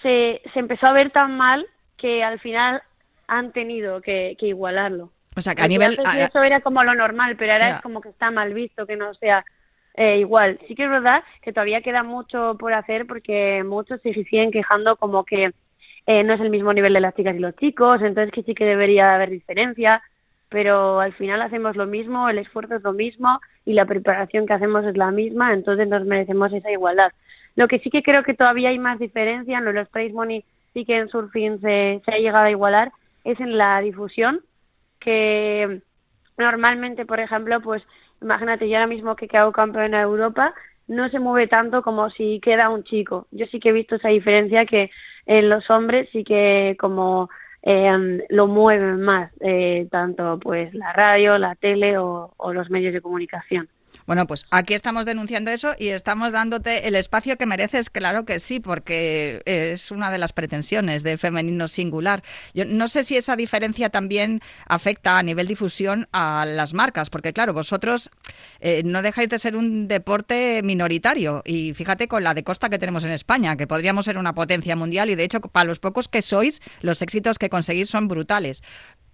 se, 0.02 0.42
se 0.54 0.60
empezó 0.60 0.88
a 0.88 0.94
ver 0.94 1.12
tan 1.12 1.36
mal 1.36 1.66
que 1.98 2.24
al 2.24 2.40
final 2.40 2.82
han 3.28 3.52
tenido 3.52 4.02
que 4.02 4.38
igualarlo. 4.40 5.12
O 5.38 5.42
sea, 5.42 5.54
que 5.54 5.62
a 5.62 5.68
nivel... 5.68 6.00
eso 6.20 6.42
era 6.42 6.62
como 6.62 6.84
lo 6.84 6.96
normal, 6.96 7.36
pero 7.38 7.54
ahora 7.54 7.76
es 7.76 7.82
como 7.82 8.02
que 8.02 8.10
está 8.10 8.32
mal 8.32 8.54
visto 8.54 8.88
que 8.88 8.96
no 8.96 9.14
sea 9.14 9.46
eh, 9.94 10.18
igual. 10.18 10.60
Sí 10.68 10.74
que 10.76 10.86
es 10.86 10.90
verdad 10.90 11.24
que 11.42 11.54
todavía 11.54 11.82
queda 11.82 12.02
mucho 12.02 12.56
por 12.60 12.74
hacer 12.74 13.06
porque 13.06 13.64
muchos 13.64 14.02
se 14.02 14.14
siguen 14.14 14.52
quejando 14.52 14.96
como 14.96 15.26
que 15.26 15.52
eh, 16.08 16.24
no 16.24 16.34
es 16.34 16.42
el 16.42 16.50
mismo 16.50 16.74
nivel 16.74 16.94
de 16.94 17.02
las 17.02 17.16
chicas 17.16 17.36
y 17.36 17.40
los 17.40 17.56
chicos, 17.56 18.02
entonces 18.02 18.32
que 18.32 18.42
sí 18.44 18.56
que 18.56 18.66
debería 18.66 19.14
haber 19.14 19.30
diferencia, 19.30 20.02
pero 20.50 21.02
al 21.02 21.14
final 21.14 21.42
hacemos 21.42 21.76
lo 21.76 21.86
mismo, 21.86 22.30
el 22.30 22.40
esfuerzo 22.40 22.76
es 22.76 22.84
lo 22.84 22.94
mismo 22.94 23.40
y 23.66 23.74
la 23.74 23.86
preparación 23.86 24.48
que 24.48 24.54
hacemos 24.54 24.86
es 24.86 24.98
la 24.98 25.12
misma, 25.12 25.54
entonces 25.54 25.88
nos 25.88 26.06
merecemos 26.06 26.52
esa 26.54 26.72
igualdad. 26.72 27.12
Lo 27.56 27.68
que 27.68 27.80
sí 27.80 27.90
que 27.90 28.02
creo 28.02 28.24
que 28.24 28.34
todavía 28.34 28.70
hay 28.70 28.80
más 28.80 28.98
diferencia, 28.98 29.60
no 29.60 29.72
los 29.72 29.90
prize 29.90 30.14
money 30.14 30.44
sí 30.74 30.86
que 30.86 30.98
en 30.98 31.10
surfing 31.10 31.60
se, 31.60 32.02
se 32.06 32.12
ha 32.12 32.18
llegado 32.18 32.46
a 32.46 32.52
igualar, 32.52 32.92
es 33.24 33.40
en 33.40 33.58
la 33.58 33.82
difusión 33.82 34.42
que 35.08 35.82
normalmente, 36.38 37.06
por 37.06 37.22
ejemplo, 37.22 37.62
pues 37.62 37.82
imagínate, 38.22 38.68
yo 38.68 38.76
ahora 38.76 38.88
mismo 38.88 39.16
que 39.16 39.30
quedo 39.30 39.54
campeón 39.54 39.94
en 39.94 40.02
Europa, 40.02 40.54
no 40.88 41.08
se 41.10 41.20
mueve 41.20 41.48
tanto 41.48 41.82
como 41.82 42.10
si 42.10 42.42
queda 42.42 42.70
un 42.70 42.84
chico. 42.84 43.28
Yo 43.32 43.46
sí 43.46 43.60
que 43.62 43.70
he 43.70 43.72
visto 43.72 43.96
esa 43.96 44.10
diferencia 44.10 44.66
que 44.66 44.92
en 45.26 45.50
los 45.50 45.70
hombres 45.70 46.10
sí 46.12 46.26
que 46.26 46.76
como 46.78 47.30
eh, 47.62 48.26
lo 48.30 48.48
mueven 48.48 49.02
más, 49.02 49.32
eh, 49.40 49.88
tanto 49.92 50.40
pues 50.40 50.74
la 50.74 50.92
radio, 50.92 51.38
la 51.38 51.56
tele 51.56 51.98
o 51.98 52.34
los 52.54 52.70
medios 52.70 52.94
de 52.94 53.02
comunicación. 53.02 53.70
Bueno, 54.08 54.26
pues 54.26 54.46
aquí 54.52 54.74
estamos 54.74 55.04
denunciando 55.04 55.52
eso 55.52 55.76
y 55.78 55.90
estamos 55.90 56.32
dándote 56.32 56.88
el 56.88 56.96
espacio 56.96 57.36
que 57.36 57.46
mereces, 57.46 57.90
claro 57.90 58.24
que 58.24 58.40
sí, 58.40 58.62
porque 58.62 59.42
es 59.44 59.92
una 59.92 60.10
de 60.12 60.18
las 60.18 60.32
pretensiones 60.32 61.04
de 61.04 61.18
femenino 61.18 61.68
singular. 61.68 62.24
Yo 62.54 62.64
no 62.64 62.88
sé 62.88 63.04
si 63.04 63.18
esa 63.18 63.36
diferencia 63.36 63.90
también 63.90 64.40
afecta 64.66 65.20
a 65.20 65.24
nivel 65.24 65.46
difusión 65.46 66.08
a 66.14 66.46
las 66.48 66.74
marcas, 66.74 67.10
porque 67.10 67.34
claro, 67.34 67.54
vosotros 67.54 68.10
eh, 68.62 68.82
no 68.86 69.02
dejáis 69.02 69.28
de 69.28 69.40
ser 69.40 69.58
un 69.58 69.90
deporte 69.90 70.62
minoritario 70.64 71.42
y 71.46 71.74
fíjate 71.74 72.08
con 72.08 72.24
la 72.24 72.34
de 72.34 72.46
costa 72.46 72.70
que 72.70 72.80
tenemos 72.80 73.04
en 73.04 73.12
España, 73.12 73.58
que 73.58 73.68
podríamos 73.68 74.06
ser 74.06 74.18
una 74.18 74.32
potencia 74.32 74.78
mundial 74.78 75.10
y 75.10 75.16
de 75.16 75.26
hecho 75.26 75.42
para 75.42 75.66
los 75.66 75.80
pocos 75.80 76.08
que 76.08 76.22
sois, 76.22 76.62
los 76.80 77.02
éxitos 77.02 77.38
que 77.38 77.50
conseguís 77.50 77.90
son 77.90 78.08
brutales 78.08 78.64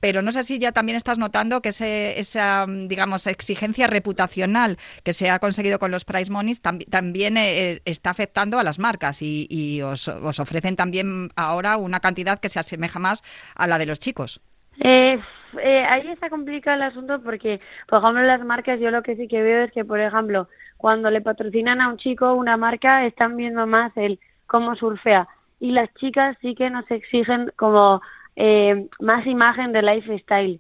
pero 0.04 0.22
no 0.22 0.34
sé 0.34 0.44
si 0.44 0.60
ya 0.60 0.74
también 0.74 0.98
estás 0.98 1.18
notando 1.18 1.62
que 1.62 1.70
esa, 1.70 2.66
digamos, 2.68 3.26
exigencia 3.26 3.88
reputacional 3.88 4.78
que 5.02 5.14
se 5.14 5.30
ha 5.30 5.40
conseguido 5.40 5.80
con 5.80 5.92
los 5.92 6.04
price 6.04 6.30
monies 6.30 6.62
también 6.62 7.38
eh, 7.38 7.82
está 7.86 8.10
afectando 8.10 8.60
a 8.60 8.64
las 8.64 8.80
marcas 8.80 9.22
y, 9.22 9.82
os, 9.82 10.10
ofrecen 10.10 10.76
también 10.76 11.30
ahora 11.38 11.78
una 11.78 12.02
cantidad 12.02 12.42
que 12.42 12.50
se 12.50 12.60
asemeja 12.60 13.00
más 13.00 13.24
a 13.56 13.66
la 13.66 13.78
de 13.78 13.86
los 13.86 14.02
chicos. 14.02 14.42
Eh, 14.82 15.18
eh, 15.64 15.86
ahí 15.90 16.10
está 16.10 16.30
complicado 16.30 16.76
el 16.76 16.84
asunto 16.84 17.22
porque, 17.24 17.62
por 17.88 18.00
ejemplo, 18.00 18.24
las 18.24 18.44
marcas 18.44 18.82
yo 18.82 18.92
lo 18.92 19.04
que 19.04 19.16
sí 19.16 19.30
que 19.30 19.42
veo 19.42 19.64
es 19.64 19.72
que, 19.72 19.86
por 19.86 20.02
ejemplo, 20.02 20.50
cuando 20.76 21.12
le 21.12 21.22
patrocinan 21.22 21.80
a 21.80 21.88
un 21.88 21.96
chico 21.96 22.34
una 22.34 22.58
marca, 22.58 23.06
están 23.06 23.38
viendo 23.38 23.66
más 23.68 23.96
el 23.96 24.20
cómo 24.48 24.76
surfea 24.76 25.30
y 25.62 25.72
las 25.72 25.94
chicas 25.94 26.36
sí 26.42 26.56
que 26.56 26.70
nos 26.70 26.92
exigen 26.92 27.54
como 27.56 28.02
eh, 28.36 28.88
más 29.00 29.26
imagen 29.26 29.72
de 29.72 29.82
lifestyle, 29.82 30.60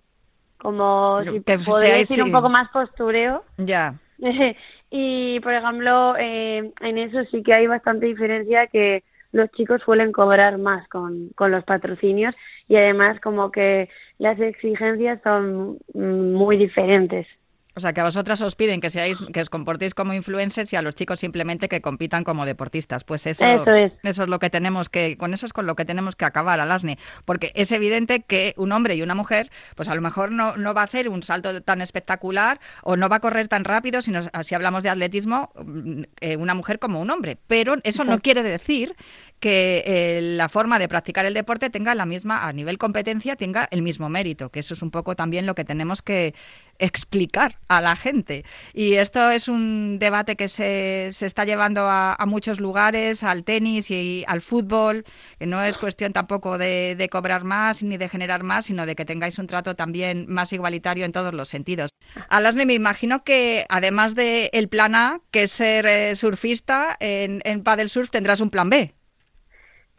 como 0.57 1.21
si 1.23 1.39
podría 1.39 1.97
decir 1.97 2.21
un 2.23 2.31
poco 2.31 2.49
más 2.49 2.69
postureo. 2.69 3.43
Ya. 3.57 3.95
y 4.89 5.39
por 5.41 5.53
ejemplo, 5.53 6.15
eh, 6.17 6.71
en 6.79 6.97
eso 6.97 7.23
sí 7.31 7.43
que 7.43 7.53
hay 7.53 7.67
bastante 7.67 8.05
diferencia 8.05 8.67
que 8.67 9.03
los 9.31 9.49
chicos 9.51 9.81
suelen 9.83 10.11
cobrar 10.11 10.57
más 10.59 10.87
con, 10.87 11.29
con 11.35 11.51
los 11.51 11.63
patrocinios 11.63 12.35
y 12.67 12.75
además 12.75 13.19
como 13.19 13.51
que 13.51 13.89
las 14.19 14.39
exigencias 14.39 15.19
son 15.23 15.79
muy 15.93 16.57
diferentes. 16.57 17.27
O 17.75 17.79
sea, 17.79 17.93
que 17.93 18.01
a 18.01 18.03
vosotras 18.03 18.41
os 18.41 18.55
piden 18.55 18.81
que 18.81 18.89
seáis, 18.89 19.17
que 19.33 19.41
os 19.41 19.49
comportéis 19.49 19.95
como 19.95 20.13
influencers 20.13 20.71
y 20.73 20.75
a 20.75 20.81
los 20.81 20.93
chicos 20.93 21.19
simplemente 21.19 21.67
que 21.67 21.81
compitan 21.81 22.23
como 22.23 22.45
deportistas. 22.45 23.03
Pues 23.03 23.25
eso, 23.25 23.43
es. 23.45 23.93
eso 24.03 24.23
es 24.23 24.29
lo 24.29 24.39
que 24.39 24.49
tenemos 24.49 24.89
que, 24.89 25.17
con 25.17 25.33
eso 25.33 25.45
es 25.45 25.53
con 25.53 25.65
lo 25.65 25.75
que 25.75 25.85
tenemos 25.85 26.15
que 26.15 26.25
acabar, 26.25 26.59
Alasne. 26.59 26.99
Porque 27.25 27.51
es 27.55 27.71
evidente 27.71 28.21
que 28.21 28.53
un 28.57 28.71
hombre 28.71 28.95
y 28.95 29.01
una 29.01 29.15
mujer, 29.15 29.49
pues 29.75 29.89
a 29.89 29.95
lo 29.95 30.01
mejor 30.01 30.31
no, 30.31 30.55
no 30.55 30.73
va 30.73 30.81
a 30.81 30.85
hacer 30.85 31.09
un 31.09 31.23
salto 31.23 31.61
tan 31.61 31.81
espectacular 31.81 32.59
o 32.83 32.95
no 32.95 33.09
va 33.09 33.17
a 33.17 33.19
correr 33.19 33.47
tan 33.47 33.63
rápido, 33.63 34.01
sino 34.01 34.21
si 34.43 34.55
hablamos 34.55 34.83
de 34.83 34.89
atletismo, 34.89 35.51
mm, 35.55 36.03
eh, 36.21 36.37
una 36.37 36.53
mujer 36.53 36.77
como 36.77 37.01
un 37.01 37.09
hombre. 37.09 37.37
Pero 37.47 37.75
eso 37.83 38.03
no 38.03 38.19
quiere 38.19 38.43
decir 38.43 38.95
que 39.43 39.83
eh, 39.85 40.21
la 40.21 40.47
forma 40.47 40.79
de 40.79 40.87
practicar 40.87 41.25
el 41.25 41.33
deporte 41.33 41.69
tenga 41.69 41.93
la 41.95 42.05
misma, 42.05 42.47
a 42.47 42.53
nivel 42.53 42.77
competencia, 42.77 43.35
tenga 43.35 43.67
el 43.71 43.81
mismo 43.81 44.07
mérito, 44.07 44.47
que 44.47 44.61
eso 44.61 44.73
es 44.73 44.81
un 44.81 44.89
poco 44.89 45.17
también 45.17 45.45
lo 45.45 45.53
que 45.53 45.65
tenemos 45.65 46.01
que 46.01 46.33
explicar 46.79 47.57
a 47.67 47.81
la 47.81 47.97
gente. 47.97 48.45
Y 48.73 48.93
esto 48.93 49.29
es 49.31 49.49
un 49.49 49.99
debate 49.99 50.37
que 50.37 50.47
se, 50.47 51.09
se 51.11 51.25
está 51.25 51.43
llevando 51.43 51.81
a, 51.89 52.15
muchos 52.25 52.61
lugares, 52.61 53.21
al 53.21 53.43
tenis 53.43 53.91
y 53.91 54.23
al 54.29 54.41
fútbol, 54.41 55.03
que 55.39 55.45
no 55.45 55.61
es 55.61 55.77
cuestión 55.77 56.13
tampoco 56.13 56.57
de, 56.57 56.95
de, 56.97 57.09
cobrar 57.09 57.43
más 57.43 57.83
ni 57.83 57.97
de 57.97 58.07
generar 58.07 58.43
más, 58.43 58.67
sino 58.67 58.85
de 58.85 58.95
que 58.95 59.03
tengáis 59.03 59.39
un 59.39 59.47
trato 59.47 59.75
también 59.75 60.25
más 60.29 60.53
igualitario 60.53 61.03
en 61.03 61.11
todos 61.11 61.33
los 61.33 61.49
sentidos. 61.49 61.91
Alasne, 62.29 62.65
me 62.65 62.75
imagino 62.75 63.25
que 63.25 63.65
además 63.67 64.15
del 64.15 64.49
el 64.53 64.69
plan 64.69 64.95
A, 64.95 65.19
que 65.31 65.43
es 65.43 65.51
ser 65.51 65.85
eh, 65.85 66.15
surfista, 66.15 66.95
en, 67.01 67.41
en 67.43 67.61
Paddle 67.61 67.89
Surf 67.89 68.09
tendrás 68.09 68.39
un 68.39 68.49
plan 68.49 68.69
B. 68.69 68.93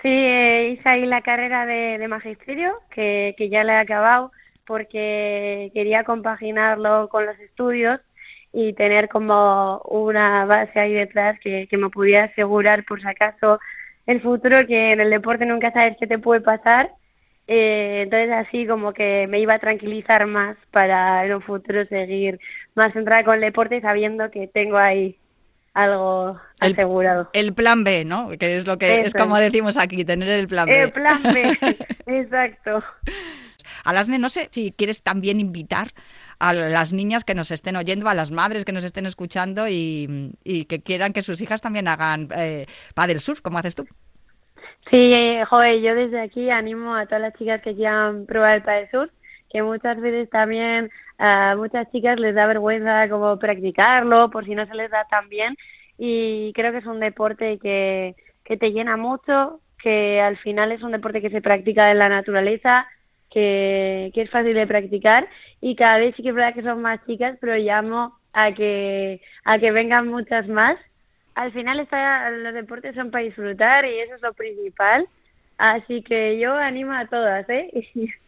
Sí, 0.05 0.11
eh, 0.11 0.69
hice 0.73 0.87
ahí 0.87 1.07
la 1.07 1.23
carrera 1.23 1.65
de, 1.65 2.07
magisterio, 2.09 2.75
que, 2.91 3.35
ya 3.51 3.65
la 3.65 3.77
he 3.77 3.79
acabado 3.79 4.33
porque 4.67 5.71
quería 5.73 6.05
compaginarlo 6.05 7.09
con 7.09 7.25
los 7.25 7.39
estudios 7.41 8.01
y 8.53 8.75
tener 8.75 9.09
como 9.09 9.79
una 9.87 10.45
base 10.45 10.79
ahí 10.79 10.93
detrás 10.93 11.41
que, 11.41 11.67
me 11.73 11.89
pudiera 11.89 12.25
asegurar 12.25 12.85
por 12.85 13.01
si 13.01 13.09
acaso 13.09 13.61
el 14.07 14.21
futuro, 14.21 14.67
que 14.67 14.93
en 14.93 15.01
el 15.01 15.09
deporte 15.11 15.47
nunca 15.47 15.73
sabes 15.73 15.97
qué 15.99 16.07
te 16.07 16.19
puede 16.19 16.43
pasar. 16.43 16.91
Eh, 17.47 18.03
entonces 18.05 18.31
así 18.33 18.67
como 18.67 18.93
que 18.93 19.27
me 19.29 19.41
iba 19.41 19.55
a 19.55 19.59
tranquilizar 19.59 20.27
más 20.27 20.57
para 20.71 21.25
en 21.25 21.35
un 21.35 21.43
futuro 21.43 21.85
seguir 21.87 22.39
más 22.75 22.93
centrada 22.93 23.25
con 23.25 23.37
el 23.37 23.41
deporte 23.41 23.81
sabiendo 23.81 24.31
que 24.31 24.49
tengo 24.49 24.77
ahí 24.79 25.19
algo 25.75 26.41
asegurado. 26.61 27.29
El 27.33 27.53
plan 27.53 27.85
B, 27.85 28.05
¿no? 28.05 28.31
Que 28.39 28.57
es 28.57 28.67
lo 28.67 28.79
que 28.79 29.01
es 29.01 29.13
como 29.13 29.37
decimos 29.37 29.77
aquí, 29.77 30.05
tener 30.05 30.29
el 30.29 30.49
plan 30.49 30.67
B. 30.67 30.83
El 30.83 30.93
plan 30.93 31.23
B, 31.23 31.59
exacto. 32.07 32.83
Alasne, 33.85 34.19
no 34.19 34.29
sé 34.29 34.49
si 34.51 34.73
quieres 34.73 35.03
también 35.03 35.41
invitar 35.41 35.93
a 36.39 36.53
las 36.53 36.93
niñas 36.93 37.25
que 37.25 37.35
nos 37.35 37.51
estén 37.51 37.77
oyendo, 37.77 38.09
a 38.09 38.15
las 38.15 38.31
madres 38.31 38.65
que 38.65 38.73
nos 38.73 38.85
estén 38.85 39.07
escuchando 39.07 39.67
y, 39.69 40.37
que 40.69 40.83
quieran 40.83 41.13
que 41.13 41.23
sus 41.23 41.41
hijas 41.41 41.61
también 41.61 41.89
hagan 41.89 42.29
eh, 42.37 42.67
paddle 42.95 43.19
surf, 43.19 43.41
como 43.41 43.59
haces 43.59 43.75
tú. 43.75 43.87
Sí, 44.91 45.15
joder, 45.49 45.81
yo 45.81 45.95
desde 45.95 46.21
aquí 46.21 46.51
animo 46.51 46.95
a 46.95 47.07
todas 47.07 47.23
las 47.23 47.35
chicas 47.35 47.63
que 47.63 47.75
quieran 47.75 48.27
probar 48.27 48.57
el 48.57 48.63
paddle 48.63 48.91
surf, 48.91 49.11
que 49.55 49.63
muchas 49.63 50.01
veces 50.01 50.29
también 50.31 50.91
a 51.17 51.55
muchas 51.57 51.89
chicas 51.93 52.19
les 52.19 52.35
da 52.35 52.45
vergüenza 52.49 53.09
como 53.09 53.39
practicarlo 53.39 54.29
por 54.29 54.45
si 54.45 54.57
no 54.57 54.67
se 54.67 54.75
les 54.75 54.91
da 54.91 55.05
tan 55.05 55.29
bien 55.29 55.57
y 55.97 56.53
creo 56.55 56.73
que 56.73 56.79
es 56.79 56.87
un 56.87 56.99
deporte 56.99 57.61
que, 57.61 58.17
que 58.43 58.57
te 58.57 58.73
llena 58.73 58.97
mucho, 58.97 59.61
que 59.81 60.21
al 60.21 60.37
final 60.39 60.73
es 60.73 60.83
un 60.83 60.91
deporte 60.91 61.23
que 61.23 61.31
se 61.31 61.41
practica 61.41 61.93
en 61.93 62.01
la 62.01 62.09
naturaleza, 62.09 62.89
que, 63.31 64.11
que 64.13 64.23
es 64.23 64.31
fácil 64.31 64.55
de 64.55 64.67
practicar 64.67 65.29
y 65.61 65.77
cada 65.77 65.99
vez 65.99 66.17
sí 66.17 66.25
que 66.25 66.31
es 66.31 66.35
verdad 66.35 66.55
que 66.55 66.65
son 66.65 66.83
más 66.83 66.99
chicas, 67.07 67.39
pero 67.41 67.55
llamo 67.55 68.19
a 68.33 68.53
que, 68.55 69.21
a 69.45 69.61
que 69.61 69.71
vengan 69.71 70.09
muchas 70.09 70.49
más. 70.49 70.77
Al 71.37 71.53
final 71.53 71.79
está, 71.79 72.29
los 72.29 72.55
deportes 72.55 72.97
son 72.97 73.13
para 73.13 73.23
disfrutar 73.23 73.85
y 73.85 74.01
eso 74.01 74.17
es 74.17 74.23
lo 74.23 74.33
principal. 74.33 75.07
Así 75.59 76.03
que 76.03 76.41
yo 76.41 76.55
animo 76.55 76.93
a 76.93 77.07
todas, 77.07 77.49
¿eh? 77.49 77.71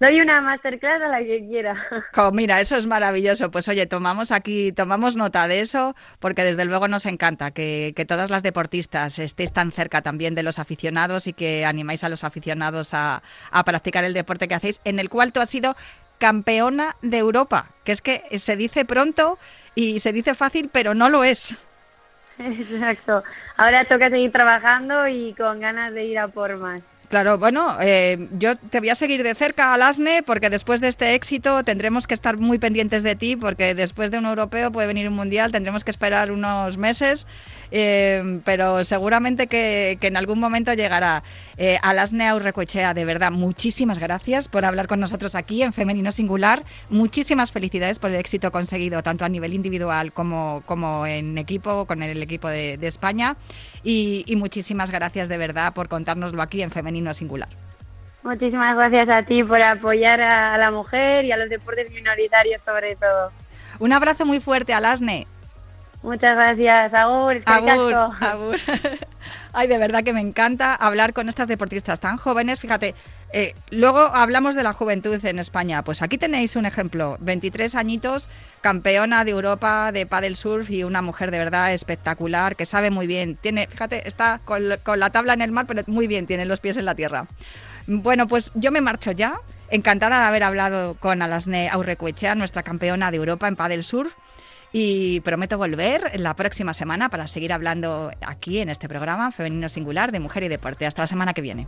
doy 0.00 0.20
una 0.20 0.40
masterclass 0.40 1.02
a 1.02 1.08
la 1.08 1.18
que 1.18 1.46
quiera. 1.46 1.76
mira, 2.32 2.60
eso 2.60 2.76
es 2.76 2.86
maravilloso. 2.86 3.50
Pues 3.50 3.68
oye, 3.68 3.86
tomamos 3.86 4.32
aquí, 4.32 4.72
tomamos 4.72 5.16
nota 5.16 5.48
de 5.48 5.60
eso, 5.60 5.94
porque 6.18 6.44
desde 6.44 6.64
luego 6.64 6.88
nos 6.88 7.06
encanta 7.06 7.50
que, 7.50 7.94
todas 8.08 8.30
las 8.30 8.42
deportistas 8.42 9.18
estéis 9.18 9.52
tan 9.52 9.72
cerca 9.72 10.02
también 10.02 10.34
de 10.34 10.42
los 10.42 10.58
aficionados 10.58 11.26
y 11.26 11.32
que 11.32 11.64
animáis 11.66 12.04
a 12.04 12.08
los 12.08 12.24
aficionados 12.24 12.94
a, 12.94 13.22
a 13.50 13.64
practicar 13.64 14.04
el 14.04 14.14
deporte 14.14 14.48
que 14.48 14.54
hacéis, 14.54 14.80
en 14.84 14.98
el 14.98 15.08
cual 15.10 15.32
tú 15.32 15.40
has 15.40 15.50
sido 15.50 15.76
campeona 16.18 16.96
de 17.02 17.18
Europa, 17.18 17.66
que 17.84 17.92
es 17.92 18.00
que 18.00 18.22
se 18.38 18.56
dice 18.56 18.84
pronto 18.84 19.38
y 19.74 20.00
se 20.00 20.12
dice 20.12 20.34
fácil, 20.34 20.70
pero 20.72 20.94
no 20.94 21.08
lo 21.08 21.24
es. 21.24 21.54
Exacto. 22.38 23.22
Ahora 23.56 23.84
toca 23.84 24.10
seguir 24.10 24.32
trabajando 24.32 25.08
y 25.08 25.34
con 25.34 25.60
ganas 25.60 25.92
de 25.92 26.04
ir 26.04 26.18
a 26.18 26.28
por 26.28 26.56
más. 26.56 26.82
Claro, 27.08 27.38
bueno, 27.38 27.78
eh, 27.80 28.28
yo 28.38 28.56
te 28.56 28.80
voy 28.80 28.90
a 28.90 28.94
seguir 28.94 29.22
de 29.22 29.34
cerca, 29.34 29.72
Alasne, 29.72 30.22
porque 30.22 30.50
después 30.50 30.82
de 30.82 30.88
este 30.88 31.14
éxito 31.14 31.64
tendremos 31.64 32.06
que 32.06 32.12
estar 32.12 32.36
muy 32.36 32.58
pendientes 32.58 33.02
de 33.02 33.16
ti, 33.16 33.34
porque 33.34 33.74
después 33.74 34.10
de 34.10 34.18
un 34.18 34.26
europeo 34.26 34.70
puede 34.70 34.88
venir 34.88 35.08
un 35.08 35.14
mundial, 35.14 35.50
tendremos 35.50 35.84
que 35.84 35.90
esperar 35.90 36.30
unos 36.30 36.76
meses 36.76 37.26
eh, 37.70 38.40
pero 38.44 38.84
seguramente 38.84 39.46
que, 39.46 39.98
en 40.00 40.16
algún 40.16 40.40
momento 40.40 40.72
llegará. 40.74 41.22
Eh, 41.60 41.76
a 41.82 41.92
las 41.92 42.12
Neaurrecoechea, 42.12 42.94
de 42.94 43.04
verdad, 43.04 43.32
muchísimas 43.32 43.98
gracias 43.98 44.46
por 44.46 44.64
hablar 44.64 44.86
con 44.86 45.00
nosotros 45.00 45.34
aquí 45.34 45.62
en 45.62 45.72
Femenino 45.72 46.12
Singular. 46.12 46.62
Muchísimas 46.88 47.50
felicidades 47.50 47.98
por 47.98 48.10
el 48.10 48.16
éxito 48.16 48.52
conseguido, 48.52 49.02
tanto 49.02 49.24
a 49.24 49.28
nivel 49.28 49.54
individual 49.54 50.12
como, 50.12 50.62
como 50.66 51.04
en 51.04 51.36
equipo, 51.36 51.84
con 51.86 52.02
el 52.02 52.22
equipo 52.22 52.48
de, 52.48 52.78
España. 52.82 53.36
Y, 53.82 54.24
muchísimas 54.36 54.90
gracias 54.90 55.28
de 55.28 55.36
verdad 55.36 55.74
por 55.74 55.88
contárnoslo 55.88 56.40
aquí 56.42 56.62
en 56.62 56.70
Femenino 56.70 57.12
Singular. 57.12 57.48
Muchísimas 58.22 58.76
gracias 58.76 59.08
a 59.08 59.22
ti 59.24 59.42
por 59.42 59.60
apoyar 59.60 60.20
a 60.20 60.56
la 60.58 60.70
mujer 60.70 61.24
y 61.24 61.32
a 61.32 61.36
los 61.36 61.48
deportes 61.48 61.90
minoritarios 61.90 62.62
sobre 62.64 62.94
todo. 62.96 63.32
Un 63.78 63.92
abrazo 63.92 64.24
muy 64.26 64.40
fuerte, 64.40 64.72
Alasne. 64.72 65.26
Muchas 66.02 66.36
gracias, 66.36 66.94
Agur. 66.94 67.42
Agur, 67.44 67.94
Agur. 68.20 68.56
Ay, 69.52 69.66
de 69.66 69.78
verdad 69.78 70.04
que 70.04 70.12
me 70.12 70.20
encanta 70.20 70.74
hablar 70.74 71.12
con 71.12 71.28
estas 71.28 71.48
deportistas 71.48 71.98
tan 71.98 72.16
jóvenes. 72.18 72.60
Fíjate, 72.60 72.94
eh, 73.32 73.54
luego 73.70 73.98
hablamos 73.98 74.54
de 74.54 74.62
la 74.62 74.72
juventud 74.72 75.18
en 75.24 75.38
España. 75.40 75.82
Pues 75.82 76.00
aquí 76.00 76.16
tenéis 76.16 76.54
un 76.54 76.66
ejemplo. 76.66 77.16
23 77.20 77.74
añitos, 77.74 78.30
campeona 78.60 79.24
de 79.24 79.32
Europa 79.32 79.90
de 79.90 80.06
paddle 80.06 80.36
surf 80.36 80.70
y 80.70 80.84
una 80.84 81.02
mujer 81.02 81.32
de 81.32 81.38
verdad 81.38 81.74
espectacular 81.74 82.54
que 82.54 82.64
sabe 82.64 82.90
muy 82.90 83.08
bien. 83.08 83.36
Tiene, 83.36 83.66
fíjate, 83.66 84.06
está 84.06 84.40
con, 84.44 84.68
la 84.68 85.10
tabla 85.10 85.32
en 85.32 85.42
el 85.42 85.50
mar, 85.50 85.66
pero 85.66 85.82
muy 85.88 86.06
bien, 86.06 86.28
tiene 86.28 86.44
los 86.44 86.60
pies 86.60 86.76
en 86.76 86.84
la 86.84 86.94
tierra. 86.94 87.26
Bueno, 87.88 88.28
pues 88.28 88.52
yo 88.54 88.70
me 88.70 88.80
marcho 88.80 89.10
ya. 89.10 89.40
Encantada 89.70 90.20
de 90.20 90.26
haber 90.26 90.44
hablado 90.44 90.94
con 90.94 91.20
Alasne 91.20 91.68
Aurrecuechea, 91.68 92.36
nuestra 92.36 92.62
campeona 92.62 93.10
de 93.10 93.16
Europa 93.16 93.48
en 93.48 93.56
paddle 93.56 93.82
surf 93.82 94.14
y 94.72 95.20
prometo 95.20 95.58
volver 95.58 96.18
la 96.18 96.34
próxima 96.34 96.72
semana 96.72 97.08
para 97.08 97.26
seguir 97.26 97.52
hablando 97.52 98.10
aquí 98.20 98.58
en 98.58 98.68
este 98.68 98.88
programa 98.88 99.32
Femenino 99.32 99.68
Singular 99.68 100.12
de 100.12 100.20
Mujer 100.20 100.42
y 100.44 100.48
Deporte. 100.48 100.86
Hasta 100.86 101.02
la 101.02 101.06
semana 101.06 101.34
que 101.34 101.42
viene. 101.42 101.66